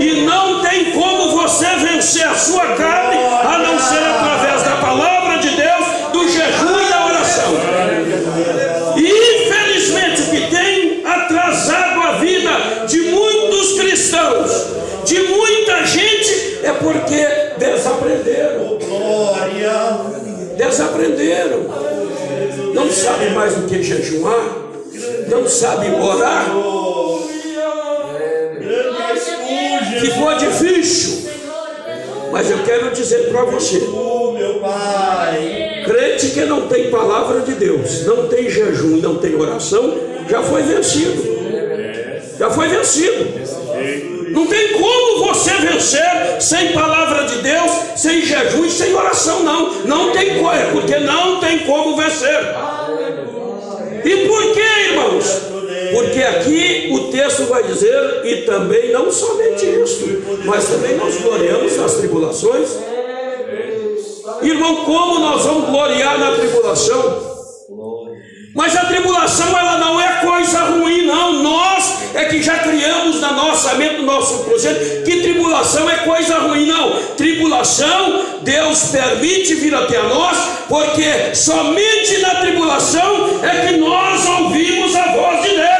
E 0.00 0.24
não 0.24 0.62
tem 0.62 0.92
como 0.92 1.40
você 1.40 1.66
vencer 1.76 2.26
a 2.26 2.34
sua 2.34 2.66
carne 2.74 3.16
a 3.16 3.58
não 3.58 3.78
ser 3.78 4.02
através 4.04 4.62
da 4.62 4.76
palavra 4.76 5.38
de 5.38 5.50
Deus, 5.50 5.86
do 6.12 6.28
jejum 6.28 6.80
e 6.80 6.88
da 6.88 7.06
oração. 7.06 7.52
E 8.96 9.46
infelizmente 9.46 10.22
o 10.22 10.30
que 10.30 10.50
tem 10.54 11.02
atrasado 11.04 12.00
a 12.00 12.12
vida 12.12 12.50
de 12.86 13.00
muitos 13.10 13.80
cristãos, 13.80 14.66
de 15.04 15.18
muita 15.22 15.84
gente, 15.84 16.60
é 16.62 16.72
porque 16.72 17.26
desaprenderam. 17.58 18.78
Desaprenderam 20.56 21.81
não 22.74 22.90
sabe 22.90 23.30
mais 23.30 23.56
o 23.56 23.62
que 23.62 23.82
jejuar, 23.82 24.70
não 25.28 25.46
sabe 25.46 25.90
orar. 25.94 26.46
Ficou 30.00 30.34
difícil. 30.36 31.30
Mas 32.32 32.50
eu 32.50 32.58
quero 32.64 32.90
dizer 32.90 33.28
para 33.30 33.44
você: 33.44 33.82
crente 35.84 36.30
que 36.30 36.44
não 36.46 36.66
tem 36.66 36.90
palavra 36.90 37.40
de 37.40 37.52
Deus, 37.54 38.06
não 38.06 38.26
tem 38.28 38.48
jejum, 38.48 38.96
não 38.96 39.16
tem 39.16 39.34
oração, 39.34 39.94
já 40.28 40.42
foi 40.42 40.62
vencido. 40.62 41.32
Já 42.38 42.50
foi 42.50 42.68
vencido. 42.68 44.11
Não 44.32 44.46
tem 44.46 44.72
como 44.72 45.26
você 45.26 45.50
vencer 45.58 46.40
sem 46.40 46.72
palavra 46.72 47.24
de 47.24 47.42
Deus, 47.42 47.70
sem 47.96 48.22
jejum 48.22 48.64
e 48.64 48.70
sem 48.70 48.94
oração, 48.94 49.42
não. 49.42 49.84
Não 49.84 50.10
tem 50.10 50.38
como, 50.38 50.50
é 50.50 50.70
porque 50.72 50.96
não 50.98 51.38
tem 51.38 51.60
como 51.60 51.96
vencer. 51.96 52.40
E 54.04 54.26
por 54.26 54.52
que, 54.52 54.60
irmãos? 54.60 55.42
Porque 55.92 56.22
aqui 56.22 56.88
o 56.92 57.10
texto 57.10 57.44
vai 57.44 57.62
dizer, 57.64 58.22
e 58.24 58.36
também 58.42 58.90
não 58.90 59.12
somente 59.12 59.66
isso, 59.66 60.22
mas 60.44 60.66
também 60.66 60.96
nós 60.96 61.20
gloriamos 61.20 61.76
nas 61.76 61.94
tribulações. 61.96 62.70
Irmão, 64.40 64.76
como 64.84 65.18
nós 65.18 65.44
vamos 65.44 65.68
gloriar 65.68 66.18
na 66.18 66.32
tribulação? 66.32 67.32
Mas 68.54 68.76
a 68.76 68.84
tribulação 68.86 69.58
ela 69.58 69.78
não 69.78 70.00
é 70.00 70.20
coisa 70.20 70.58
ruim, 70.64 71.06
não. 71.06 71.42
Nós 71.42 71.81
é 72.14 72.24
que 72.26 72.42
já 72.42 72.58
criamos 72.58 73.20
na 73.20 73.32
nossa 73.32 73.74
mente, 73.74 73.96
no 73.96 74.04
nosso 74.04 74.44
projeto, 74.44 75.02
que 75.04 75.22
tribulação 75.22 75.88
é 75.88 75.98
coisa 75.98 76.38
ruim, 76.38 76.66
não. 76.66 76.90
Tribulação, 77.16 78.24
Deus 78.42 78.84
permite 78.84 79.54
vir 79.54 79.74
até 79.74 80.02
nós, 80.02 80.36
porque 80.68 81.34
somente 81.34 82.18
na 82.18 82.36
tribulação 82.36 83.40
é 83.42 83.66
que 83.66 83.76
nós 83.76 84.26
ouvimos 84.26 84.94
a 84.94 85.12
voz 85.12 85.42
de 85.42 85.48
Deus. 85.48 85.72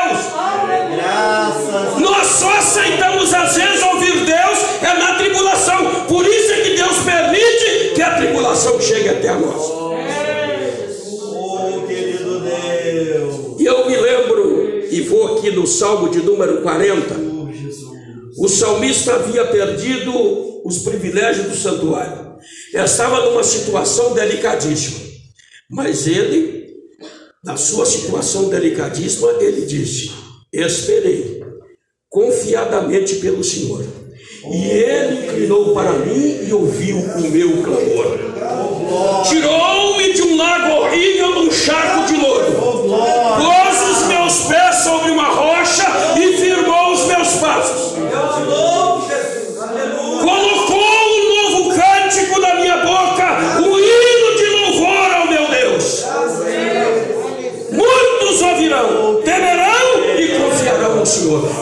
Nós 1.98 2.26
só 2.26 2.52
aceitamos 2.58 3.32
às 3.34 3.56
vezes 3.56 3.82
ouvir 3.82 4.24
Deus 4.24 4.58
é 4.82 4.98
na 4.98 5.14
tribulação. 5.14 5.84
Por 6.08 6.26
isso 6.26 6.52
é 6.52 6.56
que 6.60 6.76
Deus 6.76 6.98
permite 6.98 7.92
que 7.94 8.02
a 8.02 8.14
tribulação 8.16 8.80
chegue 8.80 9.08
até 9.08 9.32
nós. 9.34 9.61
Aqui 15.42 15.50
no 15.50 15.66
Salmo 15.66 16.08
de 16.08 16.20
número 16.20 16.62
40, 16.62 17.16
o 18.38 18.48
salmista 18.48 19.14
havia 19.14 19.44
perdido 19.46 20.12
os 20.64 20.78
privilégios 20.78 21.46
do 21.48 21.56
santuário, 21.56 22.36
estava 22.72 23.28
numa 23.28 23.42
situação 23.42 24.14
delicadíssima, 24.14 25.00
mas 25.68 26.06
ele, 26.06 26.68
na 27.44 27.56
sua 27.56 27.84
situação 27.84 28.50
delicadíssima, 28.50 29.32
ele 29.40 29.66
disse: 29.66 30.12
Esperei 30.52 31.42
confiadamente 32.08 33.16
pelo 33.16 33.42
Senhor. 33.42 33.84
E 34.52 34.64
ele 34.64 35.26
inclinou 35.26 35.72
para 35.72 35.92
mim 35.92 36.46
e 36.46 36.52
ouviu 36.52 36.98
o 36.98 37.30
meu 37.30 37.62
clamor. 37.62 38.18
Tirou-me 39.28 40.12
de 40.12 40.22
um 40.22 40.36
lago 40.36 40.82
horrível, 40.82 41.32
de 41.32 41.38
um 41.48 41.50
charco 41.50 42.06
de 42.06 42.20
lodo. 42.20 42.52
Pôs 42.82 43.71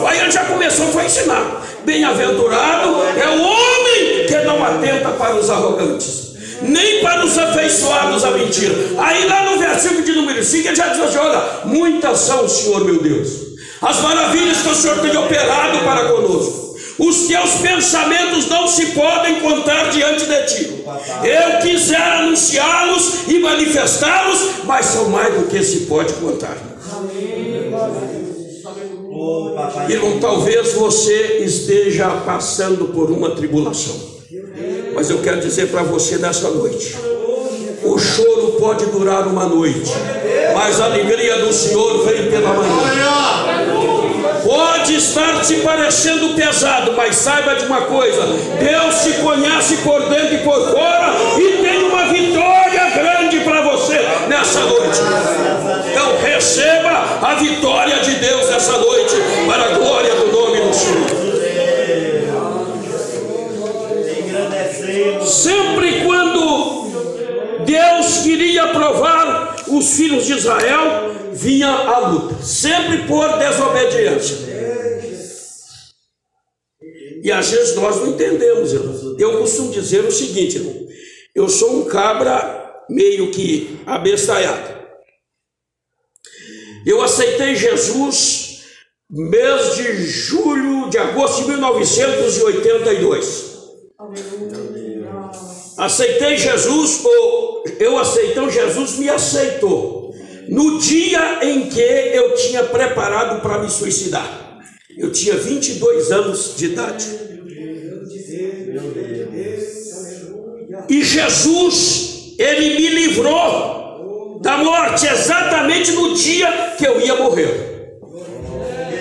Aí 0.07 0.19
ele 0.19 0.31
já 0.31 0.45
começou 0.45 0.87
a 0.97 1.05
ensinar. 1.05 1.67
Bem-aventurado 1.85 2.89
é 3.17 3.27
o 3.29 3.41
homem 3.41 4.25
que 4.27 4.35
não 4.45 4.63
atenta 4.63 5.09
para 5.09 5.35
os 5.35 5.49
arrogantes, 5.49 6.33
nem 6.61 7.01
para 7.01 7.25
os 7.25 7.37
afeiçoados 7.37 8.23
à 8.23 8.31
mentira. 8.31 8.75
Aí 8.97 9.27
lá 9.27 9.49
no 9.49 9.59
versículo 9.59 10.03
de 10.03 10.13
número 10.13 10.43
5 10.43 10.67
ele 10.67 10.75
já 10.75 10.87
diz 10.89 10.99
assim: 10.99 11.17
olha, 11.17 11.41
muitas 11.65 12.19
são, 12.19 12.47
Senhor 12.47 12.85
meu 12.85 13.01
Deus, 13.01 13.29
as 13.81 13.99
maravilhas 13.99 14.57
que 14.61 14.69
o 14.69 14.75
Senhor 14.75 14.99
tem 14.99 15.17
operado 15.17 15.79
para 15.79 16.05
conosco. 16.09 16.71
Os 16.99 17.25
teus 17.25 17.55
pensamentos 17.55 18.47
não 18.47 18.67
se 18.67 18.87
podem 18.87 19.39
contar 19.39 19.89
diante 19.89 20.23
de 20.23 20.43
ti. 20.43 20.85
Eu 21.23 21.59
quiser 21.59 21.99
anunciá-los 21.99 23.27
e 23.27 23.39
manifestá-los, 23.39 24.65
mas 24.65 24.85
são 24.85 25.09
mais 25.09 25.33
do 25.33 25.47
que 25.47 25.63
se 25.63 25.81
pode 25.87 26.13
contar. 26.13 26.57
Amém. 26.95 27.40
Irmão, 29.87 30.19
talvez 30.19 30.73
você 30.73 31.43
esteja 31.45 32.09
passando 32.25 32.85
por 32.85 33.11
uma 33.11 33.31
tribulação, 33.31 33.95
mas 34.95 35.11
eu 35.11 35.19
quero 35.19 35.39
dizer 35.39 35.67
para 35.67 35.83
você 35.83 36.17
nessa 36.17 36.49
noite: 36.49 36.95
o 37.83 37.99
choro 37.99 38.53
pode 38.59 38.85
durar 38.87 39.27
uma 39.27 39.45
noite, 39.45 39.91
mas 40.55 40.81
a 40.81 40.85
alegria 40.85 41.37
do 41.45 41.53
Senhor 41.53 42.03
vem 42.03 42.31
pela 42.31 42.51
manhã. 42.53 43.51
Pode 44.43 44.95
estar 44.95 45.41
te 45.41 45.57
parecendo 45.57 46.33
pesado, 46.33 46.93
mas 46.93 47.15
saiba 47.15 47.53
de 47.55 47.65
uma 47.65 47.81
coisa: 47.81 48.25
Deus 48.59 49.03
te 49.03 49.21
conhece 49.21 49.77
por 49.77 50.01
dentro 50.09 50.33
e 50.33 50.39
por 50.39 50.71
fora 50.71 51.13
e 51.37 51.50
filhos 69.95 70.25
de 70.25 70.33
Israel, 70.33 71.31
vinha 71.33 71.69
a 71.69 72.09
luta, 72.09 72.43
sempre 72.43 73.07
por 73.07 73.37
desobediência. 73.37 74.51
E 77.23 77.31
às 77.31 77.49
vezes 77.49 77.75
nós 77.75 77.97
não 77.97 78.07
entendemos, 78.07 78.73
irmão. 78.73 79.15
Eu 79.19 79.39
costumo 79.39 79.71
dizer 79.71 80.03
o 80.03 80.11
seguinte, 80.11 80.57
irmão. 80.57 80.87
Eu 81.35 81.47
sou 81.47 81.81
um 81.81 81.85
cabra 81.85 82.83
meio 82.89 83.31
que 83.31 83.79
abestalhado. 83.85 84.81
Eu 86.85 87.01
aceitei 87.01 87.55
Jesus 87.55 88.61
mês 89.09 89.75
de 89.75 90.05
julho, 90.05 90.89
de 90.89 90.97
agosto 90.97 91.41
de 91.41 91.49
1982. 91.49 93.51
Aceitei 95.81 96.37
Jesus, 96.37 97.03
ou 97.03 97.63
eu 97.79 97.97
aceitei, 97.97 98.29
então 98.33 98.51
Jesus 98.51 98.99
me 98.99 99.09
aceitou. 99.09 100.13
No 100.47 100.77
dia 100.77 101.39
em 101.41 101.67
que 101.69 101.81
eu 101.81 102.35
tinha 102.35 102.63
preparado 102.65 103.41
para 103.41 103.57
me 103.57 103.67
suicidar, 103.67 104.59
eu 104.95 105.11
tinha 105.11 105.35
22 105.35 106.11
anos 106.11 106.53
de 106.55 106.65
idade. 106.65 107.07
E 110.87 111.03
Jesus, 111.03 112.35
ele 112.37 112.75
me 112.75 112.87
livrou 112.87 114.39
da 114.39 114.57
morte 114.57 115.07
exatamente 115.07 115.93
no 115.93 116.13
dia 116.13 116.75
que 116.77 116.85
eu 116.85 117.01
ia 117.01 117.15
morrer. 117.15 117.97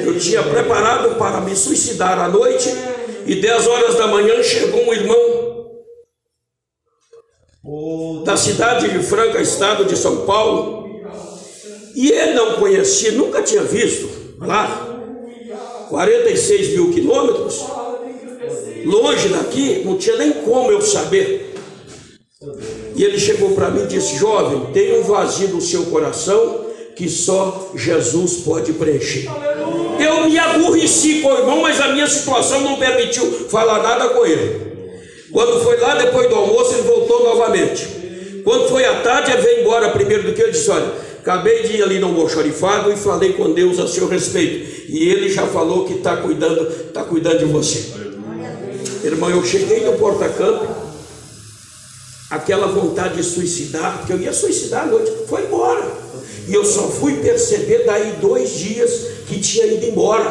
Eu 0.03 0.19
tinha 0.19 0.43
preparado 0.43 1.19
para 1.19 1.43
me 1.43 1.55
suicidar 1.55 2.19
à 2.19 2.27
noite 2.27 2.75
e 3.27 3.35
10 3.35 3.67
horas 3.67 3.97
da 3.97 4.07
manhã 4.07 4.43
chegou 4.43 4.89
um 4.89 4.95
irmão 4.95 5.50
da 8.25 8.37
cidade 8.37 8.89
de 8.89 9.03
Franca, 9.03 9.41
estado 9.41 9.85
de 9.85 9.97
São 9.97 10.25
Paulo, 10.25 10.89
e 11.95 12.11
ele 12.11 12.35
não 12.35 12.55
conhecia, 12.55 13.13
nunca 13.13 13.43
tinha 13.43 13.63
visto 13.63 14.09
lá, 14.39 14.89
46 15.91 16.71
mil 16.71 16.93
quilômetros, 16.93 17.65
longe 18.85 19.29
daqui, 19.29 19.83
não 19.85 19.99
tinha 19.99 20.17
nem 20.17 20.33
como 20.33 20.71
eu 20.71 20.81
saber. 20.81 21.55
E 22.97 23.05
ele 23.05 23.19
chegou 23.19 23.51
para 23.51 23.71
mim 23.71 23.83
e 23.83 23.87
disse: 23.87 24.17
Jovem, 24.17 24.73
tem 24.73 24.99
um 24.99 25.03
vazio 25.03 25.49
no 25.49 25.61
seu 25.61 25.87
coração 25.87 26.67
que 26.97 27.09
só 27.09 27.71
Jesus 27.75 28.37
pode 28.39 28.73
preencher. 28.73 29.29
Eu 29.99 30.29
me 30.29 30.39
aborreci 30.39 31.21
com 31.21 31.29
o 31.29 31.39
irmão, 31.39 31.61
mas 31.61 31.81
a 31.81 31.89
minha 31.89 32.07
situação 32.07 32.61
não 32.63 32.77
permitiu 32.77 33.31
falar 33.49 33.83
nada 33.83 34.09
com 34.11 34.25
ele. 34.25 34.70
Quando 35.33 35.63
foi 35.63 35.79
lá 35.79 35.95
depois 35.95 36.29
do 36.29 36.35
almoço, 36.35 36.75
ele 36.75 36.83
voltou 36.83 37.23
novamente. 37.25 38.43
Quando 38.45 38.69
foi 38.69 38.85
à 38.85 39.01
tarde, 39.01 39.33
ele 39.33 39.43
veio 39.43 39.61
embora 39.61 39.91
primeiro 39.91 40.25
do 40.25 40.33
que 40.33 40.43
eu 40.43 40.51
disse: 40.51 40.71
Olha, 40.71 40.93
acabei 41.21 41.63
de 41.63 41.77
ir 41.77 41.83
ali 41.83 41.99
no 41.99 42.09
almoxorifado 42.09 42.93
e 42.93 42.97
falei 42.97 43.35
com 43.35 43.53
Deus 43.53 43.79
a 43.79 43.87
seu 43.87 44.09
respeito. 44.09 44.89
E 44.89 45.09
ele 45.09 45.29
já 45.29 45.47
falou 45.47 45.85
que 45.85 45.95
está 45.95 46.17
cuidando, 46.17 46.69
está 46.69 47.05
cuidando 47.05 47.39
de 47.39 47.45
você. 47.45 48.11
Irmão, 49.05 49.31
eu 49.31 49.45
cheguei 49.45 49.85
no 49.85 49.95
porta-campo, 49.95 50.67
aquela 52.29 52.67
vontade 52.67 53.17
de 53.17 53.23
suicidar, 53.23 53.99
porque 53.99 54.13
eu 54.13 54.21
ia 54.21 54.33
suicidar 54.33 54.85
à 54.85 54.87
noite, 54.87 55.11
foi 55.29 55.45
embora. 55.45 56.01
E 56.49 56.55
eu 56.55 56.65
só 56.65 56.89
fui 56.89 57.15
perceber 57.15 57.85
daí 57.87 58.15
dois 58.21 58.51
dias 58.51 58.91
que 59.29 59.39
tinha 59.41 59.67
ido 59.67 59.87
embora. 59.87 60.29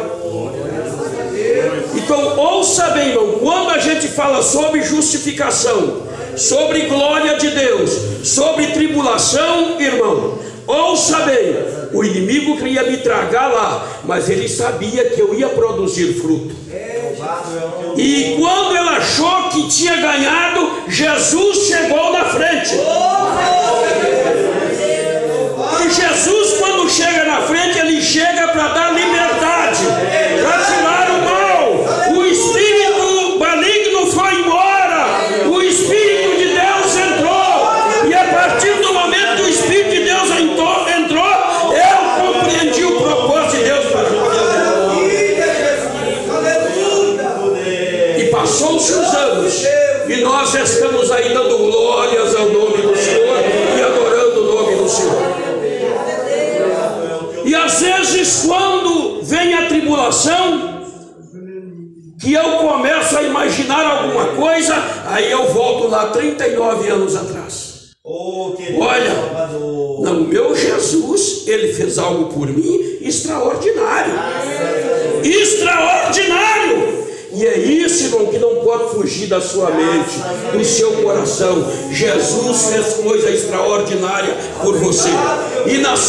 Então, 1.95 2.37
ouça 2.37 2.89
bem, 2.89 3.09
irmão, 3.09 3.39
quando 3.39 3.69
a 3.71 3.77
gente 3.79 4.07
fala 4.07 4.41
sobre 4.41 4.83
justificação, 4.83 6.03
sobre 6.35 6.81
glória 6.83 7.37
de 7.37 7.49
Deus, 7.49 7.91
sobre 8.23 8.67
tribulação, 8.67 9.79
irmão, 9.79 10.39
ouça 10.65 11.19
bem, 11.21 11.55
o 11.93 12.03
inimigo 12.03 12.57
queria 12.57 12.83
me 12.83 12.97
tragar 12.97 13.47
lá, 13.47 13.87
mas 14.03 14.29
ele 14.29 14.47
sabia 14.47 15.09
que 15.09 15.19
eu 15.19 15.33
ia 15.33 15.49
produzir 15.49 16.13
fruto. 16.13 16.55
E 17.97 18.35
quando 18.39 18.77
ele 18.77 18.89
achou 18.89 19.49
que 19.49 19.67
tinha 19.67 19.95
ganhado, 19.95 20.83
Jesus 20.87 21.67
chegou 21.67 22.13
na 22.13 22.25
frente. 22.25 22.75
E 25.85 25.89
Jesus, 25.89 26.59
quando 26.59 26.89
chega 26.89 27.25
na 27.25 27.41
frente, 27.41 27.79
ele 27.79 28.01
chega 28.01 28.47
para 28.49 28.67
dar 28.69 28.93
liberdade, 28.93 29.08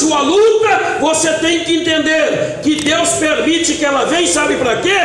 sua 0.01 0.23
luta, 0.23 0.99
você 1.01 1.31
tem 1.35 1.63
que 1.65 1.77
entender 1.77 2.61
que 2.63 2.77
Deus 2.77 3.11
permite 3.11 3.75
que 3.75 3.85
ela 3.85 4.05
venha, 4.07 4.27
sabe 4.27 4.57
para 4.57 4.77
quê? 4.77 4.97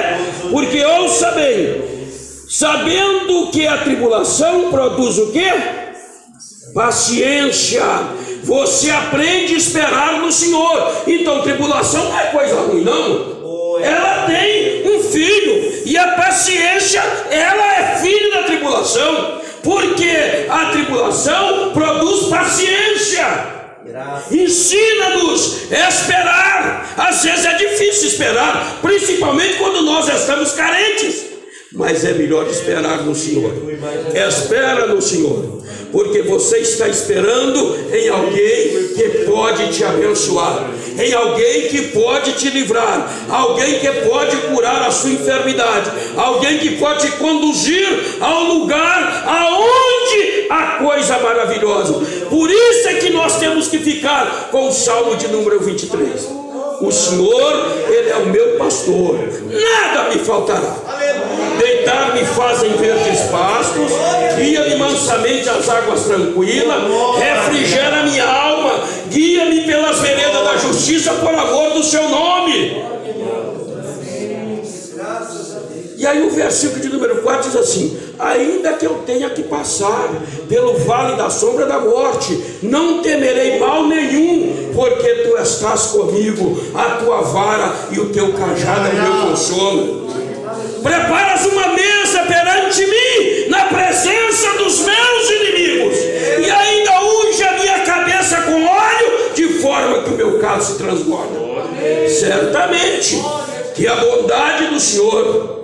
Porque 0.50 0.84
ouça 0.86 1.32
bem, 1.32 1.84
sabendo 2.50 3.50
que 3.52 3.68
a 3.68 3.80
tribulação 3.80 4.72
produz 4.72 5.18
o 5.18 5.32
quê? 5.32 5.52
Paciência. 6.74 7.84
Você 8.44 8.90
aprende 8.92 9.54
a 9.54 9.58
esperar 9.58 10.20
no 10.20 10.32
Senhor. 10.32 11.04
Então, 11.08 11.42
tribulação 11.42 12.06
não 12.06 12.20
é 12.20 12.26
coisa 12.26 12.56
ruim, 12.62 12.84
não. 12.84 13.80
Ela 13.82 14.26
tem 14.28 14.88
um 14.88 15.04
filho, 15.04 15.82
e 15.86 15.98
a 15.98 16.12
paciência, 16.12 17.02
ela 17.30 17.74
é 17.80 17.98
filho 18.02 18.32
da 18.32 18.44
tribulação, 18.44 19.42
porque 19.62 20.46
a 20.48 20.66
tribulação 20.68 21.72
produz 21.74 22.28
paciência. 22.28 23.55
Ensina-nos 24.32 25.72
a 25.72 25.90
esperar. 25.90 26.96
Às 26.98 27.24
vezes 27.24 27.46
é 27.46 27.54
difícil 27.56 28.08
esperar, 28.08 28.80
principalmente 28.82 29.58
quando 29.58 29.84
nós 29.84 30.08
estamos 30.08 30.54
carentes. 30.54 31.26
Mas 31.72 32.04
é 32.06 32.14
melhor 32.14 32.48
esperar 32.48 33.04
no 33.04 33.14
Senhor. 33.14 33.52
Espera 34.14 34.88
no 34.88 35.02
Senhor, 35.02 35.62
porque 35.92 36.22
você 36.22 36.60
está 36.60 36.88
esperando 36.88 37.78
em 37.94 38.08
alguém 38.08 38.88
que 38.96 39.26
pode 39.26 39.68
te 39.74 39.84
abençoar, 39.84 40.72
em 40.98 41.14
alguém 41.14 41.68
que 41.68 41.82
pode 41.90 42.32
te 42.34 42.50
livrar, 42.50 43.14
alguém 43.30 43.80
que 43.80 43.92
pode 44.08 44.38
curar 44.38 44.84
a 44.84 44.92
sua 44.92 45.12
enfermidade, 45.12 45.92
alguém 46.16 46.60
que 46.60 46.78
pode 46.78 47.08
te 47.08 47.18
conduzir 47.18 47.88
ao 48.22 48.44
lugar 48.46 49.26
aonde 49.28 50.48
a 50.50 50.78
coisa 50.82 51.20
maravilhosa. 51.20 52.05
Por 52.36 52.52
isso 52.52 52.90
é 52.90 52.96
que 52.96 53.12
nós 53.12 53.40
temos 53.40 53.70
que 53.70 53.80
ficar 53.80 54.50
com 54.52 54.68
o 54.68 54.72
Salmo 54.74 55.16
de 55.16 55.30
número 55.30 55.58
23. 55.62 56.30
O 56.82 56.92
Senhor, 56.92 57.66
Ele 57.88 58.10
é 58.10 58.16
o 58.18 58.26
meu 58.26 58.58
pastor, 58.58 59.16
nada 59.50 60.10
me 60.10 60.20
faltará. 60.20 60.76
Deitar-me 61.58 62.26
fazem 62.26 62.72
verdes 62.74 63.22
pastos, 63.32 63.90
guia-me 64.38 64.76
mansamente 64.76 65.48
às 65.48 65.70
águas 65.70 66.04
tranquilas, 66.04 66.84
refrigera 67.18 68.04
minha 68.04 68.26
alma, 68.26 68.84
guia-me 69.10 69.62
pelas 69.62 70.02
veredas 70.02 70.44
da 70.44 70.58
justiça 70.58 71.14
por 71.14 71.34
amor 71.34 71.70
do 71.72 71.84
seu 71.84 72.10
nome. 72.10 72.95
E 75.98 76.06
aí 76.06 76.28
o 76.28 76.30
versículo 76.30 76.82
de 76.82 76.90
número 76.90 77.22
4 77.22 77.50
diz 77.50 77.56
assim: 77.56 77.98
Ainda 78.20 78.74
que 78.74 78.86
eu 78.86 78.96
tenha 79.06 79.30
que 79.30 79.44
passar 79.44 80.10
pelo 80.50 80.78
vale 80.80 81.16
da 81.16 81.30
sombra 81.30 81.66
da 81.66 81.80
morte, 81.80 82.38
não 82.62 83.02
temerei 83.02 83.60
mal 83.60 83.88
nenhum, 83.88 84.72
porque 84.74 85.08
tu 85.08 85.38
estás 85.38 85.88
comigo, 85.88 86.62
a 86.74 86.98
tua 86.98 87.22
vara 87.22 87.74
e 87.92 88.00
o 88.00 88.10
teu 88.10 88.34
cajado 88.34 88.88
é 88.88 88.92
o 88.92 89.04
meu 89.04 89.30
consolo. 89.30 90.06
Preparas 90.84 91.46
uma 91.46 91.70
mesa 91.70 92.20
perante 92.28 92.86
mim, 92.86 93.50
na 93.50 93.66
presença 93.66 94.58
dos 94.58 94.82
meus 94.82 95.32
inimigos, 95.32 95.98
e 95.98 96.50
ainda 96.50 96.92
unge 97.02 97.44
a 97.44 97.54
minha 97.54 97.80
cabeça 97.80 98.42
com 98.42 98.66
óleo, 98.66 99.34
de 99.34 99.48
forma 99.60 100.04
que 100.04 100.10
o 100.10 100.18
meu 100.18 100.40
caso 100.40 100.74
se 100.74 100.78
transborda. 100.78 101.46
Certamente 102.08 103.24
que 103.74 103.88
a 103.88 103.96
bondade 103.96 104.68
do 104.68 104.80
Senhor 104.80 105.55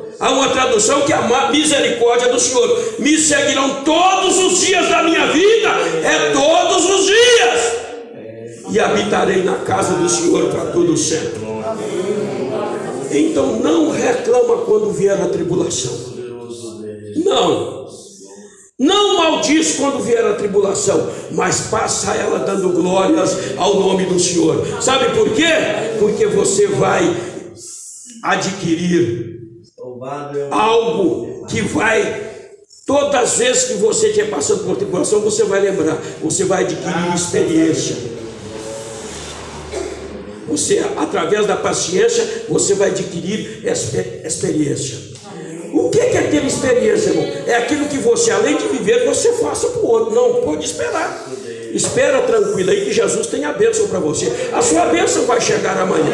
tradução 0.62 1.02
que 1.02 1.12
é 1.12 1.16
a 1.16 1.50
misericórdia 1.52 2.32
do 2.32 2.40
Senhor 2.40 2.96
me 3.00 3.18
seguirão 3.18 3.84
todos 3.84 4.38
os 4.38 4.60
dias 4.60 4.88
da 4.90 5.04
minha 5.04 5.28
vida, 5.28 5.70
é 6.04 6.32
todos 6.32 6.90
os 6.90 7.06
dias, 7.06 8.72
e 8.72 8.80
habitarei 8.80 9.44
na 9.44 9.56
casa 9.56 9.96
do 9.96 10.08
Senhor 10.08 10.50
para 10.50 10.66
todo 10.72 10.96
sempre. 10.96 11.42
Então 13.12 13.60
não 13.60 13.92
reclama 13.92 14.58
quando 14.60 14.92
vier 14.92 15.20
a 15.20 15.28
tribulação. 15.28 16.12
Não. 17.26 17.82
Não 18.80 19.18
maldiz 19.18 19.76
quando 19.76 20.00
vier 20.00 20.26
a 20.26 20.34
tribulação, 20.34 21.08
mas 21.32 21.68
passa 21.70 22.16
ela 22.16 22.40
dando 22.40 22.70
glórias 22.70 23.56
ao 23.58 23.80
nome 23.80 24.06
do 24.06 24.20
Senhor. 24.20 24.66
Sabe 24.82 25.14
por 25.14 25.30
quê? 25.34 25.52
Porque 26.00 26.26
você 26.26 26.68
vai 26.68 27.04
adquirir 28.24 29.41
algo 30.52 31.46
que 31.48 31.62
vai 31.62 32.32
Todas 32.86 33.16
as 33.16 33.38
vezes 33.38 33.64
que 33.66 33.74
você 33.76 34.08
estiver 34.08 34.30
passando 34.30 34.66
por 34.66 34.76
tribulação, 34.76 35.22
você 35.22 35.46
vai 35.46 35.62
lembrar, 35.62 35.98
você 36.22 36.44
vai 36.44 36.64
adquirir 36.64 37.16
experiência. 37.16 37.96
Você, 40.48 40.80
através 40.98 41.46
da 41.46 41.56
paciência, 41.56 42.46
você 42.50 42.74
vai 42.74 42.90
adquirir 42.90 43.64
experiência. 44.26 44.98
O 45.74 45.90
que 45.90 46.00
é 46.00 46.24
ter 46.24 46.44
experiência, 46.46 47.12
irmão? 47.12 47.26
É 47.48 47.56
aquilo 47.56 47.88
que 47.88 47.98
você, 47.98 48.32
além 48.32 48.58
de 48.58 48.68
viver, 48.68 49.06
você 49.06 49.32
faça 49.34 49.68
para 49.68 49.82
o 49.82 49.88
outro. 49.88 50.14
Não, 50.14 50.42
pode 50.42 50.66
esperar. 50.66 51.30
Espera 51.74 52.22
tranquilo 52.22 52.72
aí 52.72 52.86
que 52.86 52.92
Jesus 52.92 53.28
tem 53.28 53.46
a 53.46 53.54
bênção 53.54 53.88
para 53.88 54.00
você. 54.00 54.32
A 54.54 54.62
sua 54.62 54.86
bênção 54.86 55.26
vai 55.26 55.40
chegar 55.40 55.78
amanhã. 55.78 56.14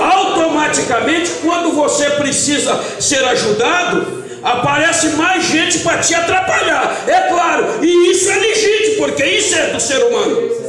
Automaticamente, 0.00 1.30
quando 1.42 1.72
você 1.72 2.10
precisa 2.10 2.78
ser 2.98 3.24
ajudado, 3.24 4.22
aparece 4.42 5.08
mais 5.10 5.44
gente 5.44 5.78
para 5.80 5.98
te 5.98 6.14
atrapalhar. 6.14 7.04
É 7.06 7.28
claro, 7.28 7.66
e 7.82 8.10
isso 8.10 8.30
é 8.30 8.36
legítimo, 8.36 8.96
porque 8.98 9.24
isso 9.24 9.54
é 9.54 9.68
do 9.68 9.80
ser 9.80 10.02
humano. 10.04 10.62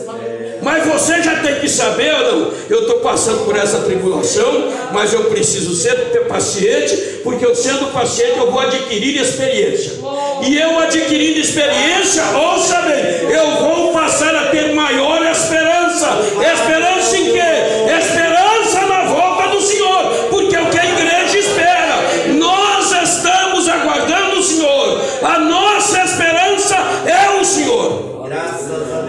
Mas 0.62 0.86
você 0.86 1.22
já 1.22 1.42
tem 1.42 1.60
que 1.60 1.68
saber, 1.68 2.14
não, 2.14 2.54
eu 2.70 2.84
estou 2.84 3.00
passando 3.00 3.44
por 3.44 3.56
essa 3.56 3.80
tribulação, 3.80 4.72
mas 4.94 5.12
eu 5.12 5.26
preciso 5.26 5.76
ser 5.76 5.94
paciente, 6.34 7.20
porque 7.22 7.46
eu 7.46 7.54
sendo 7.54 7.92
paciente 7.92 8.38
eu 8.38 8.50
vou 8.50 8.60
adquirir 8.60 9.22
experiência. 9.22 9.94
E 10.46 10.58
eu 10.58 10.78
adquirindo 10.80 11.40
experiência, 11.40 12.24
ouça 12.38 12.82
bem, 12.82 13.32
eu 13.32 13.52
vou 13.62 13.94
passar 13.94 14.36
a 14.36 14.48
ter 14.48 14.74
maior 14.74 15.26
esperança. 15.26 16.10
Esperança 16.54 17.18
em 17.18 17.32
quê? 17.32 17.98
Esperança 17.98 18.82
na 18.88 19.06
volta 19.06 19.48
do 19.50 19.62
Senhor, 19.62 20.28
porque 20.30 20.56
é 20.56 20.62
o 20.62 20.70
que 20.70 20.80
a 20.80 20.86
igreja 20.86 21.40
espera. 21.40 22.34
Nós 22.38 22.92
estamos 22.92 23.70
aguardando 23.70 24.40
o 24.40 24.44
Senhor. 24.44 25.02
A 25.24 25.40
nossa 25.40 26.04
esperança 26.04 26.76
é 27.06 27.40
o 27.40 27.46
Senhor. 27.46 28.28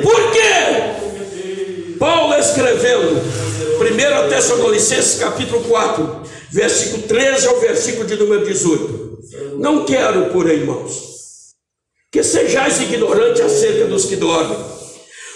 Por 0.02 0.30
quê? 0.30 1.96
Paulo 1.98 2.34
escrevendo, 2.34 3.20
1 3.80 4.28
Tessalonicenses 4.28 5.18
capítulo 5.18 5.64
4, 5.64 6.22
versículo 6.50 7.02
13 7.02 7.48
ao 7.48 7.58
versículo 7.58 8.06
de 8.06 8.16
número 8.16 8.44
18. 8.44 9.18
Não 9.58 9.84
quero, 9.84 10.26
porém, 10.26 10.58
irmãos, 10.58 11.13
que 12.14 12.22
sejais 12.22 12.80
ignorantes 12.80 13.40
acerca 13.40 13.86
dos 13.86 14.04
que 14.04 14.14
dormem. 14.14 14.56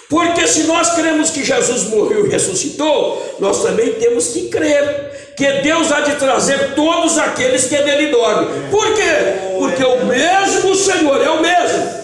Porque 0.08 0.46
se 0.46 0.62
nós 0.62 0.90
cremos 0.94 1.28
que 1.30 1.44
Jesus 1.44 1.88
morreu 1.88 2.24
e 2.24 2.28
ressuscitou, 2.28 3.36
nós 3.40 3.64
também 3.64 3.94
temos 3.94 4.28
que 4.28 4.48
crer 4.48 5.34
que 5.36 5.54
Deus 5.54 5.90
há 5.90 6.02
de 6.02 6.14
trazer 6.14 6.76
todos 6.76 7.18
aqueles 7.18 7.64
que 7.66 7.76
nele 7.80 8.12
dormem. 8.12 8.70
Por 8.70 8.94
quê? 8.94 9.56
Porque 9.58 9.82
o 9.82 10.04
mesmo 10.06 10.76
Senhor 10.76 11.20
é 11.20 11.30
o 11.30 11.42
mesmo. 11.42 11.97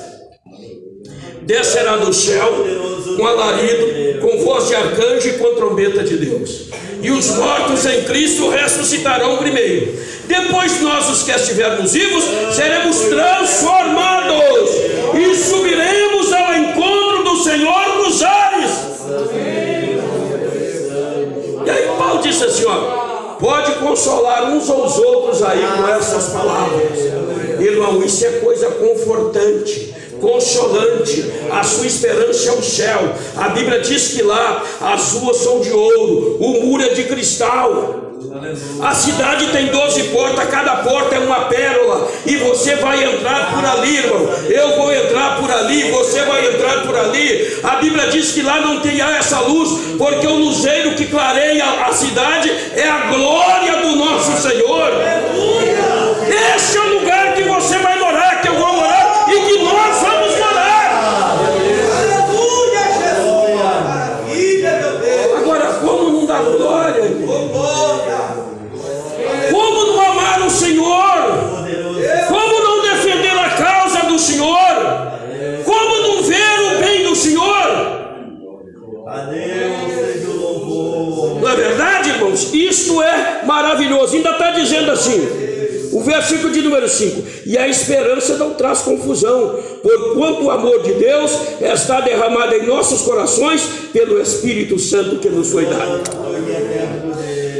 Descerá 1.44 1.96
do 1.96 2.12
céu 2.12 2.64
com 3.16 3.26
alarido, 3.26 4.18
com 4.20 4.38
voz 4.38 4.68
de 4.68 4.74
arcanjo 4.74 5.28
e 5.28 5.32
com 5.34 5.54
trombeta 5.54 6.02
de 6.02 6.16
Deus. 6.16 6.70
E 7.02 7.10
os 7.10 7.36
mortos 7.36 7.84
em 7.84 8.02
Cristo 8.04 8.48
ressuscitarão 8.48 9.36
primeiro. 9.36 9.94
Depois 10.26 10.80
nós, 10.80 11.10
os 11.10 11.22
que 11.22 11.30
estivermos 11.32 11.92
vivos, 11.92 12.24
seremos 12.54 12.98
transformados 13.00 14.70
e 15.14 15.34
subiremos 15.36 16.32
ao 16.32 16.54
encontro 16.54 17.24
do 17.24 17.42
Senhor 17.42 17.98
nos 17.98 18.22
ares. 18.22 18.70
E 21.66 21.70
aí 21.70 21.88
Paulo 21.98 22.22
disse 22.22 22.44
assim: 22.44 22.64
ó, 22.64 23.36
pode 23.38 23.72
consolar 23.72 24.50
uns 24.50 24.70
aos 24.70 24.98
outros 24.98 25.42
aí 25.42 25.62
com 25.76 25.88
essas 25.88 26.30
palavras. 26.30 26.98
Irmão, 27.60 28.02
isso 28.02 28.24
é 28.24 28.30
coisa 28.30 28.70
confortante 28.70 29.93
consolante, 30.24 31.30
a 31.52 31.62
sua 31.62 31.86
esperança 31.86 32.48
é 32.48 32.52
o 32.52 32.62
céu. 32.62 33.14
A 33.36 33.48
Bíblia 33.50 33.80
diz 33.80 34.08
que 34.08 34.22
lá 34.22 34.62
as 34.80 35.12
ruas 35.12 35.36
são 35.36 35.60
de 35.60 35.70
ouro, 35.70 36.38
o 36.40 36.64
muro 36.64 36.82
é 36.82 36.88
de 36.88 37.04
cristal. 37.04 38.00
A 38.82 38.94
cidade 38.94 39.46
tem 39.52 39.66
12 39.66 40.04
portas, 40.04 40.48
cada 40.48 40.76
porta 40.76 41.14
é 41.14 41.18
uma 41.20 41.44
pérola, 41.44 42.10
e 42.26 42.36
você 42.36 42.74
vai 42.76 43.04
entrar 43.04 43.54
por 43.54 43.64
ali, 43.64 43.96
irmão. 43.98 44.28
Eu 44.48 44.76
vou 44.76 44.92
entrar 44.92 45.40
por 45.40 45.50
ali, 45.50 45.90
você 45.92 46.22
vai 46.22 46.48
entrar 46.48 46.82
por 46.82 46.96
ali. 46.96 47.58
A 47.62 47.76
Bíblia 47.76 48.08
diz 48.08 48.32
que 48.32 48.42
lá 48.42 48.60
não 48.60 48.80
tem 48.80 49.00
essa 49.00 49.40
luz, 49.40 49.96
porque 49.96 50.26
o 50.26 50.36
luzeiro 50.36 50.94
que 50.94 51.06
clareia 51.06 51.64
a 51.86 51.92
cidade 51.92 52.50
é 52.74 52.88
a 52.88 53.06
glória 53.12 53.76
do 53.82 53.96
nosso 53.96 54.42
Senhor. 54.42 55.13
Maravilhoso. 84.04 84.16
Ainda 84.16 84.30
está 84.30 84.50
dizendo 84.50 84.90
assim. 84.90 85.44
O 85.92 86.00
versículo 86.00 86.52
de 86.52 86.60
número 86.60 86.88
5: 86.88 87.24
E 87.46 87.56
a 87.56 87.68
esperança 87.68 88.36
não 88.36 88.54
traz 88.54 88.80
confusão, 88.80 89.62
porquanto 89.80 90.44
o 90.44 90.50
amor 90.50 90.82
de 90.82 90.94
Deus 90.94 91.30
está 91.60 92.00
derramado 92.00 92.54
em 92.54 92.66
nossos 92.66 93.02
corações 93.02 93.62
pelo 93.92 94.20
Espírito 94.20 94.78
Santo 94.78 95.20
que 95.20 95.28
nos 95.28 95.50
foi 95.50 95.66
dado. 95.66 96.02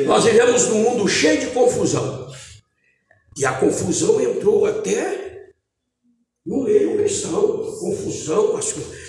Nós 0.07 0.25
vivemos 0.25 0.67
num 0.69 0.81
mundo 0.81 1.09
cheio 1.09 1.41
de 1.41 1.47
confusão, 1.47 2.29
e 3.39 3.45
a 3.45 3.53
confusão 3.53 4.21
entrou 4.21 4.67
até 4.67 5.53
no 6.45 6.65
meio 6.65 6.97
cristão, 6.97 7.41
confusão, 7.81 8.59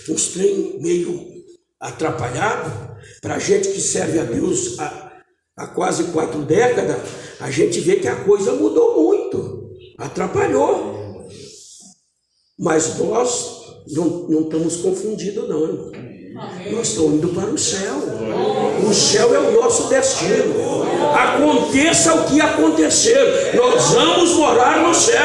uns 0.10 0.28
trem 0.30 0.78
meio 0.80 1.34
atrapalhado, 1.80 2.95
para 3.21 3.39
gente 3.39 3.69
que 3.69 3.82
serve 3.82 4.19
a 4.19 4.24
Deus 4.24 4.80
há, 4.80 5.12
há 5.58 5.67
quase 5.67 6.06
quatro 6.06 6.43
décadas, 6.43 6.98
a 7.39 7.52
gente 7.52 7.80
vê 7.82 7.98
que 7.98 8.08
a 8.08 8.24
coisa 8.24 8.54
mudou 8.54 9.02
muito, 9.02 9.71
atrapalhou. 9.98 10.95
Mas 12.58 12.98
nós 13.00 13.84
não, 13.91 14.28
não 14.30 14.41
estamos 14.41 14.78
confundidos, 14.78 15.48
não, 15.50 15.63
irmão. 15.63 15.91
Nós 16.36 16.89
estamos 16.89 17.13
indo 17.13 17.30
para 17.30 17.50
o 17.50 17.58
céu. 17.58 17.93
O 18.84 18.93
céu 18.93 19.34
é 19.34 19.39
o 19.39 19.62
nosso 19.62 19.88
destino. 19.88 20.86
Aconteça 21.15 22.13
o 22.13 22.26
que 22.26 22.41
acontecer, 22.41 23.54
nós 23.54 23.91
vamos 23.91 24.34
morar 24.34 24.80
no 24.80 24.93
céu. 24.93 25.21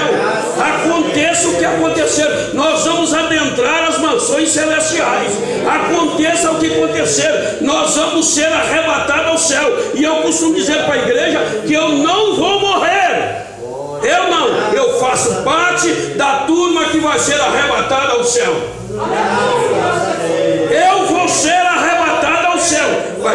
Aconteça 0.56 1.48
o 1.48 1.56
que 1.56 1.64
acontecer, 1.64 2.50
nós 2.54 2.84
vamos 2.84 3.12
adentrar 3.12 3.88
as 3.88 3.98
mansões 3.98 4.50
celestiais. 4.50 5.32
Aconteça 5.68 6.52
o 6.52 6.60
que 6.60 6.66
acontecer, 6.72 7.58
nós 7.60 7.96
vamos 7.96 8.32
ser 8.32 8.46
arrebatados 8.46 9.30
ao 9.32 9.38
céu. 9.38 9.78
E 9.94 10.04
eu 10.04 10.14
costumo 10.22 10.54
dizer 10.54 10.84
para 10.84 10.94
a 10.94 10.98
igreja 10.98 11.62
que 11.66 11.72
eu 11.72 11.88
não 11.88 12.36
vou 12.36 12.60
morrer. 12.60 13.46
Eu 14.02 14.30
não, 14.30 14.48
eu 14.72 15.00
faço 15.00 15.42
parte 15.42 15.88
da 16.16 16.44
turma 16.46 16.84
que 16.84 17.00
vai 17.00 17.18
ser 17.18 17.40
arrebatada 17.40 18.12
ao 18.12 18.22
céu. 18.22 18.54
Eu 20.70 21.06
vou 21.06 21.28
ser 21.28 21.50
arrebatado 21.50 22.46
ao 22.46 22.58
céu. 22.58 22.86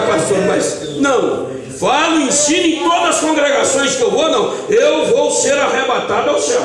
Vai, 0.02 0.48
mas 0.48 0.98
não. 0.98 1.56
Falo, 1.80 2.22
ensino 2.22 2.66
em 2.66 2.90
todas 2.90 3.16
as 3.16 3.20
congregações 3.20 3.96
que 3.96 4.02
eu 4.02 4.12
vou, 4.12 4.30
não. 4.30 4.54
Eu 4.70 5.08
vou 5.08 5.30
ser 5.30 5.58
arrebatado 5.58 6.30
ao 6.30 6.40
céu. 6.40 6.62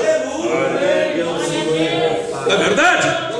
Não 2.46 2.52
é 2.52 2.56
verdade? 2.56 3.30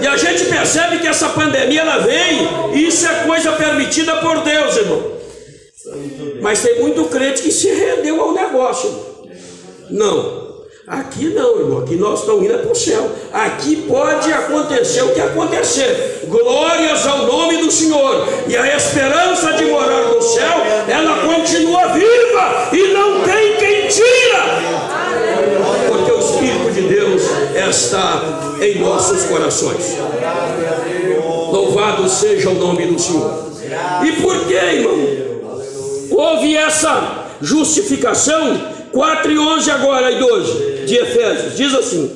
E 0.00 0.06
a 0.06 0.16
gente 0.16 0.44
percebe 0.46 0.98
que 0.98 1.06
essa 1.06 1.28
pandemia 1.28 1.80
ela 1.80 1.98
vem, 1.98 2.48
e 2.74 2.88
isso 2.88 3.06
é 3.06 3.24
coisa 3.24 3.52
permitida 3.52 4.16
por 4.16 4.40
Deus, 4.40 4.76
irmão. 4.76 5.12
Mas 6.40 6.60
tem 6.60 6.80
muito 6.80 7.04
crente 7.04 7.42
que 7.42 7.52
se 7.52 7.68
rendeu 7.72 8.20
ao 8.20 8.32
negócio. 8.32 8.88
Irmão. 8.88 9.04
Não. 9.90 10.43
Aqui 10.86 11.30
não, 11.30 11.60
irmão. 11.60 11.78
Aqui 11.78 11.96
nós 11.96 12.20
estamos 12.20 12.44
indo 12.44 12.52
é 12.52 12.58
para 12.58 12.70
o 12.70 12.74
céu. 12.74 13.10
Aqui 13.32 13.76
pode 13.88 14.30
acontecer 14.30 15.02
o 15.02 15.14
que 15.14 15.20
acontecer. 15.20 16.24
Glórias 16.28 17.06
ao 17.06 17.26
nome 17.26 17.56
do 17.56 17.70
Senhor. 17.70 18.28
E 18.46 18.54
a 18.54 18.76
esperança 18.76 19.54
de 19.54 19.64
morar 19.64 20.02
no 20.02 20.20
céu, 20.20 20.62
ela 20.86 21.26
continua 21.26 21.86
viva 21.88 22.68
e 22.70 22.92
não 22.92 23.22
tem 23.22 23.56
quem 23.56 23.88
tira. 23.88 24.44
Porque 25.88 26.12
o 26.12 26.18
Espírito 26.18 26.72
de 26.72 26.82
Deus 26.82 27.22
está 27.66 28.22
em 28.60 28.78
nossos 28.78 29.24
corações. 29.24 29.96
Louvado 31.50 32.06
seja 32.10 32.50
o 32.50 32.54
nome 32.54 32.84
do 32.86 32.98
Senhor. 32.98 33.52
E 34.04 34.12
por 34.20 34.46
que, 34.46 34.54
irmão? 34.54 35.24
Houve 36.10 36.54
essa 36.54 37.24
justificação 37.40 38.74
4 38.92 39.32
e 39.32 39.38
11 39.38 39.70
agora 39.70 40.12
e 40.12 40.18
12 40.18 40.73
de 40.84 40.96
Efésios. 40.96 41.56
Diz 41.56 41.74
assim: 41.74 42.10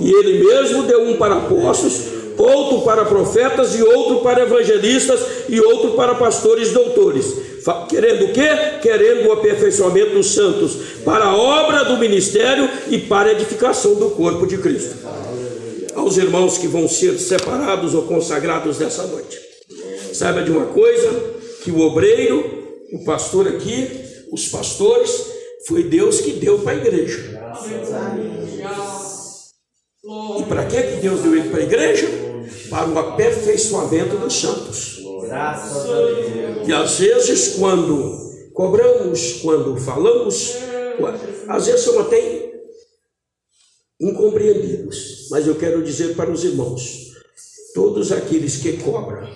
E 0.00 0.10
ele 0.10 0.44
mesmo 0.44 0.84
deu 0.84 1.02
um 1.02 1.16
para 1.16 1.36
apóstolos, 1.36 2.00
outro 2.38 2.82
para 2.82 3.04
profetas 3.04 3.74
e 3.74 3.82
outro 3.82 4.20
para 4.20 4.42
evangelistas 4.42 5.20
e 5.48 5.60
outro 5.60 5.92
para 5.92 6.14
pastores 6.14 6.70
e 6.70 6.72
doutores 6.72 7.50
Querendo 7.88 8.26
o 8.26 8.32
quê? 8.32 8.48
Querendo 8.80 9.28
o 9.28 9.32
aperfeiçoamento 9.32 10.14
dos 10.14 10.32
santos 10.34 10.76
para 11.04 11.26
a 11.26 11.36
obra 11.36 11.84
do 11.84 11.98
ministério 11.98 12.68
e 12.88 12.98
para 12.98 13.28
a 13.28 13.32
edificação 13.32 13.94
do 13.94 14.10
corpo 14.10 14.46
de 14.46 14.56
Cristo. 14.58 14.96
Aos 15.94 16.16
irmãos 16.16 16.56
que 16.56 16.66
vão 16.66 16.88
ser 16.88 17.18
separados 17.18 17.94
ou 17.94 18.02
consagrados 18.02 18.78
nessa 18.78 19.06
noite. 19.06 19.38
Saiba 20.12 20.42
de 20.42 20.50
uma 20.50 20.66
coisa: 20.66 21.10
que 21.62 21.70
o 21.70 21.80
obreiro, 21.80 22.64
o 22.92 23.04
pastor 23.04 23.46
aqui, 23.46 23.88
os 24.32 24.48
pastores, 24.48 25.26
foi 25.66 25.82
Deus 25.82 26.20
que 26.20 26.32
deu 26.32 26.60
para 26.60 26.72
a 26.72 26.76
igreja. 26.76 27.39
E 30.38 30.42
para 30.44 30.66
que 30.66 30.80
Deus 31.00 31.20
deu 31.20 31.36
ele 31.36 31.50
para 31.50 31.60
a 31.60 31.64
igreja? 31.64 32.08
Para 32.68 32.88
o 32.88 32.98
aperfeiçoamento 32.98 34.16
dos 34.16 34.34
santos. 34.34 35.00
Graças 35.22 35.76
a 35.76 35.94
Deus. 35.94 36.68
E 36.68 36.72
às 36.72 36.98
vezes, 36.98 37.56
quando 37.56 38.30
cobramos, 38.54 39.40
quando 39.42 39.76
falamos, 39.76 40.54
às 41.48 41.66
vezes 41.66 41.82
são 41.82 42.00
até 42.00 42.52
incompreendidos. 44.00 45.28
Mas 45.30 45.46
eu 45.46 45.56
quero 45.56 45.82
dizer 45.82 46.14
para 46.16 46.30
os 46.30 46.44
irmãos: 46.44 47.12
todos 47.74 48.12
aqueles 48.12 48.56
que 48.56 48.78
cobram 48.78 49.28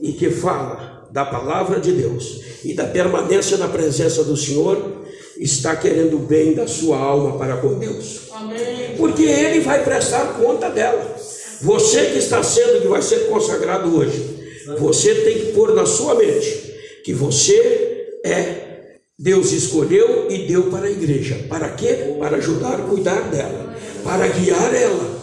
e 0.00 0.12
que 0.12 0.30
falam 0.30 1.08
da 1.12 1.24
palavra 1.24 1.78
de 1.78 1.92
Deus 1.92 2.40
e 2.64 2.74
da 2.74 2.86
permanência 2.86 3.56
na 3.56 3.68
presença 3.68 4.24
do 4.24 4.36
Senhor, 4.36 5.03
está 5.38 5.76
querendo 5.76 6.16
o 6.16 6.20
bem 6.20 6.54
da 6.54 6.66
sua 6.66 6.98
alma 6.98 7.38
para 7.38 7.56
com 7.56 7.78
Deus. 7.78 8.28
Amém. 8.32 8.96
Porque 8.96 9.22
Ele 9.22 9.60
vai 9.60 9.82
prestar 9.84 10.38
conta 10.38 10.70
dela. 10.70 11.16
Você 11.62 12.06
que 12.06 12.18
está 12.18 12.42
sendo, 12.42 12.82
que 12.82 12.88
vai 12.88 13.02
ser 13.02 13.28
consagrado 13.28 13.96
hoje, 13.96 14.34
você 14.78 15.14
tem 15.14 15.38
que 15.38 15.52
pôr 15.52 15.74
na 15.74 15.86
sua 15.86 16.14
mente 16.14 16.74
que 17.04 17.12
você 17.12 18.20
é, 18.24 18.96
Deus 19.18 19.52
escolheu 19.52 20.30
e 20.30 20.46
deu 20.48 20.70
para 20.70 20.86
a 20.86 20.90
igreja. 20.90 21.46
Para 21.48 21.70
quê? 21.70 22.16
Para 22.18 22.38
ajudar 22.38 22.88
cuidar 22.88 23.30
dela, 23.30 23.76
para 24.02 24.26
guiar 24.28 24.74
ela. 24.74 25.14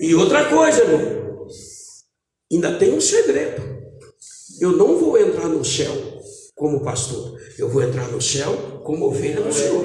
E 0.00 0.14
outra 0.14 0.46
coisa, 0.46 0.82
irmão, 0.82 1.46
ainda 2.50 2.78
tem 2.78 2.94
um 2.94 3.00
segredo. 3.00 3.62
Eu 4.60 4.72
não 4.72 4.98
vou 4.98 5.18
entrar 5.18 5.48
no 5.48 5.64
céu 5.64 5.92
como 6.54 6.82
pastor, 6.82 7.38
eu 7.58 7.68
vou 7.68 7.82
entrar 7.82 8.08
no 8.08 8.20
céu 8.20 8.73
como 8.84 9.06
ovelha 9.06 9.40
do 9.40 9.52
Senhor. 9.52 9.82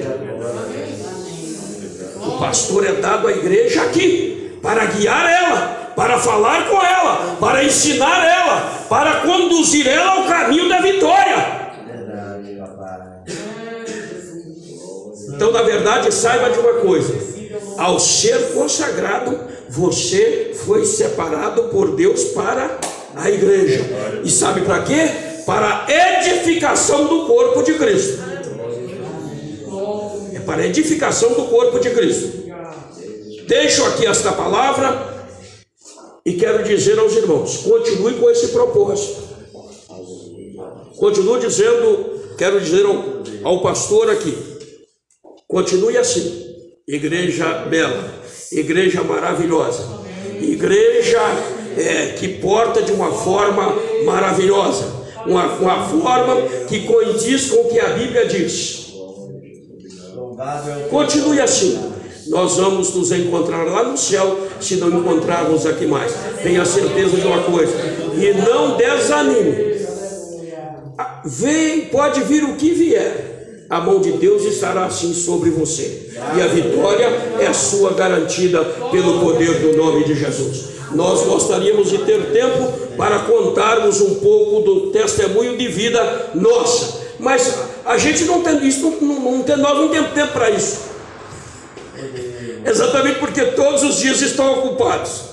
O 2.17 2.37
pastor 2.37 2.85
é 2.85 2.91
dado 2.93 3.27
à 3.27 3.31
igreja 3.31 3.83
aqui 3.83 4.59
para 4.61 4.85
guiar 4.85 5.25
ela, 5.25 5.93
para 5.95 6.19
falar 6.19 6.69
com 6.69 6.75
ela, 6.75 7.37
para 7.39 7.63
ensinar 7.63 8.27
ela, 8.27 8.85
para 8.89 9.21
conduzir 9.21 9.87
ela 9.87 10.17
ao 10.17 10.25
caminho 10.25 10.67
da 10.67 10.81
vitória. 10.81 11.69
Então, 15.33 15.53
na 15.53 15.61
verdade, 15.61 16.13
saiba 16.13 16.49
de 16.49 16.59
uma 16.59 16.73
coisa: 16.81 17.15
ao 17.77 17.97
ser 18.01 18.51
consagrado, 18.53 19.39
você 19.69 20.51
foi 20.65 20.85
separado 20.85 21.69
por 21.69 21.95
Deus 21.95 22.25
para 22.25 22.77
a 23.15 23.29
igreja. 23.31 23.85
E 24.25 24.29
sabe 24.29 24.61
para 24.61 24.81
quê? 24.81 25.09
Para 25.45 25.85
a 25.87 26.19
edificação 26.19 27.05
do 27.05 27.25
corpo 27.25 27.63
de 27.63 27.75
Cristo. 27.75 28.28
Para 30.49 30.63
a 30.63 30.65
edificação 30.65 31.35
do 31.35 31.43
corpo 31.43 31.77
de 31.77 31.91
Cristo. 31.91 32.49
Deixo 33.45 33.85
aqui 33.85 34.07
esta 34.07 34.31
palavra 34.31 35.27
e 36.25 36.33
quero 36.33 36.63
dizer 36.63 36.97
aos 36.97 37.15
irmãos: 37.15 37.57
continue 37.57 38.15
com 38.15 38.27
esse 38.31 38.47
propósito. 38.47 39.21
Continuo 40.97 41.37
dizendo, 41.37 42.33
quero 42.35 42.59
dizer 42.59 42.83
ao, 42.83 43.21
ao 43.43 43.61
pastor 43.61 44.09
aqui: 44.09 44.35
continue 45.47 45.95
assim. 45.99 46.47
Igreja 46.87 47.45
bela, 47.69 48.11
igreja 48.51 49.03
maravilhosa, 49.03 49.83
igreja 50.41 51.21
é, 51.77 52.07
que 52.17 52.27
porta 52.27 52.81
de 52.81 52.91
uma 52.91 53.11
forma 53.11 53.75
maravilhosa, 54.03 54.85
uma, 55.27 55.45
uma 55.45 55.87
forma 55.87 56.41
que 56.67 56.87
condiz 56.87 57.51
com 57.51 57.67
o 57.67 57.69
que 57.69 57.79
a 57.79 57.89
Bíblia 57.89 58.25
diz. 58.25 58.88
Continue 60.89 61.41
assim 61.41 61.89
nós 62.29 62.57
vamos 62.57 62.93
nos 62.93 63.11
encontrar 63.11 63.63
lá 63.65 63.83
no 63.83 63.97
céu 63.97 64.37
se 64.61 64.75
não 64.75 64.99
encontrarmos 64.99 65.65
aqui 65.65 65.87
mais. 65.87 66.13
Tenha 66.43 66.63
certeza 66.63 67.17
de 67.17 67.25
uma 67.25 67.41
coisa. 67.41 67.73
E 68.15 68.33
não 68.33 68.77
desanime. 68.77 69.79
Ah, 70.95 71.23
vem, 71.25 71.85
pode 71.85 72.21
vir 72.21 72.43
o 72.43 72.55
que 72.55 72.71
vier. 72.71 73.65
A 73.67 73.81
mão 73.81 73.99
de 73.99 74.11
Deus 74.13 74.43
estará 74.43 74.85
assim 74.85 75.11
sobre 75.11 75.49
você. 75.49 76.11
E 76.37 76.41
a 76.41 76.47
vitória 76.47 77.07
é 77.39 77.51
sua 77.51 77.93
garantida 77.93 78.63
pelo 78.91 79.19
poder 79.21 79.59
do 79.59 79.75
nome 79.75 80.03
de 80.03 80.13
Jesus. 80.13 80.69
Nós 80.93 81.23
gostaríamos 81.23 81.89
de 81.89 81.97
ter 81.99 82.31
tempo 82.31 82.71
para 82.95 83.19
contarmos 83.19 84.01
um 84.01 84.15
pouco 84.15 84.61
do 84.61 84.91
testemunho 84.91 85.57
de 85.57 85.67
vida 85.67 86.31
nossa. 86.35 86.99
Mas 87.19 87.68
a 87.89 87.97
gente 87.97 88.23
não 88.25 88.43
tem 88.43 88.67
isso, 88.67 88.87
não, 89.01 89.19
não 89.19 89.41
tem, 89.41 89.57
nós 89.57 89.75
não 89.75 89.89
temos 89.89 90.11
tempo 90.11 90.31
para 90.31 90.51
isso. 90.51 90.89
Exatamente 92.63 93.17
porque 93.17 93.43
todos 93.45 93.81
os 93.81 93.97
dias 93.97 94.21
estão 94.21 94.59
ocupados. 94.59 95.29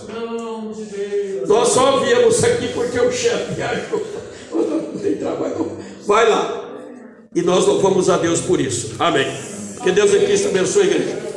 Nós 1.47 1.69
só 1.69 1.99
viemos 1.99 2.43
aqui 2.43 2.69
porque 2.69 2.99
o 2.99 3.13
chefe 3.13 3.53
viajou. 3.61 4.03
Não 4.51 4.99
tem 4.99 5.17
trabalho. 5.17 5.77
Vai 6.07 6.31
lá. 6.31 6.65
E 7.35 7.43
nós 7.43 7.67
louvamos 7.67 8.09
a 8.09 8.17
Deus 8.17 8.41
por 8.41 8.59
isso. 8.59 8.95
Amém. 8.99 9.27
Que 9.83 9.93
Deus 9.93 10.15
em 10.15 10.25
Cristo 10.25 10.49
abençoe 10.49 10.85
a 10.85 10.87
igreja. 10.87 11.36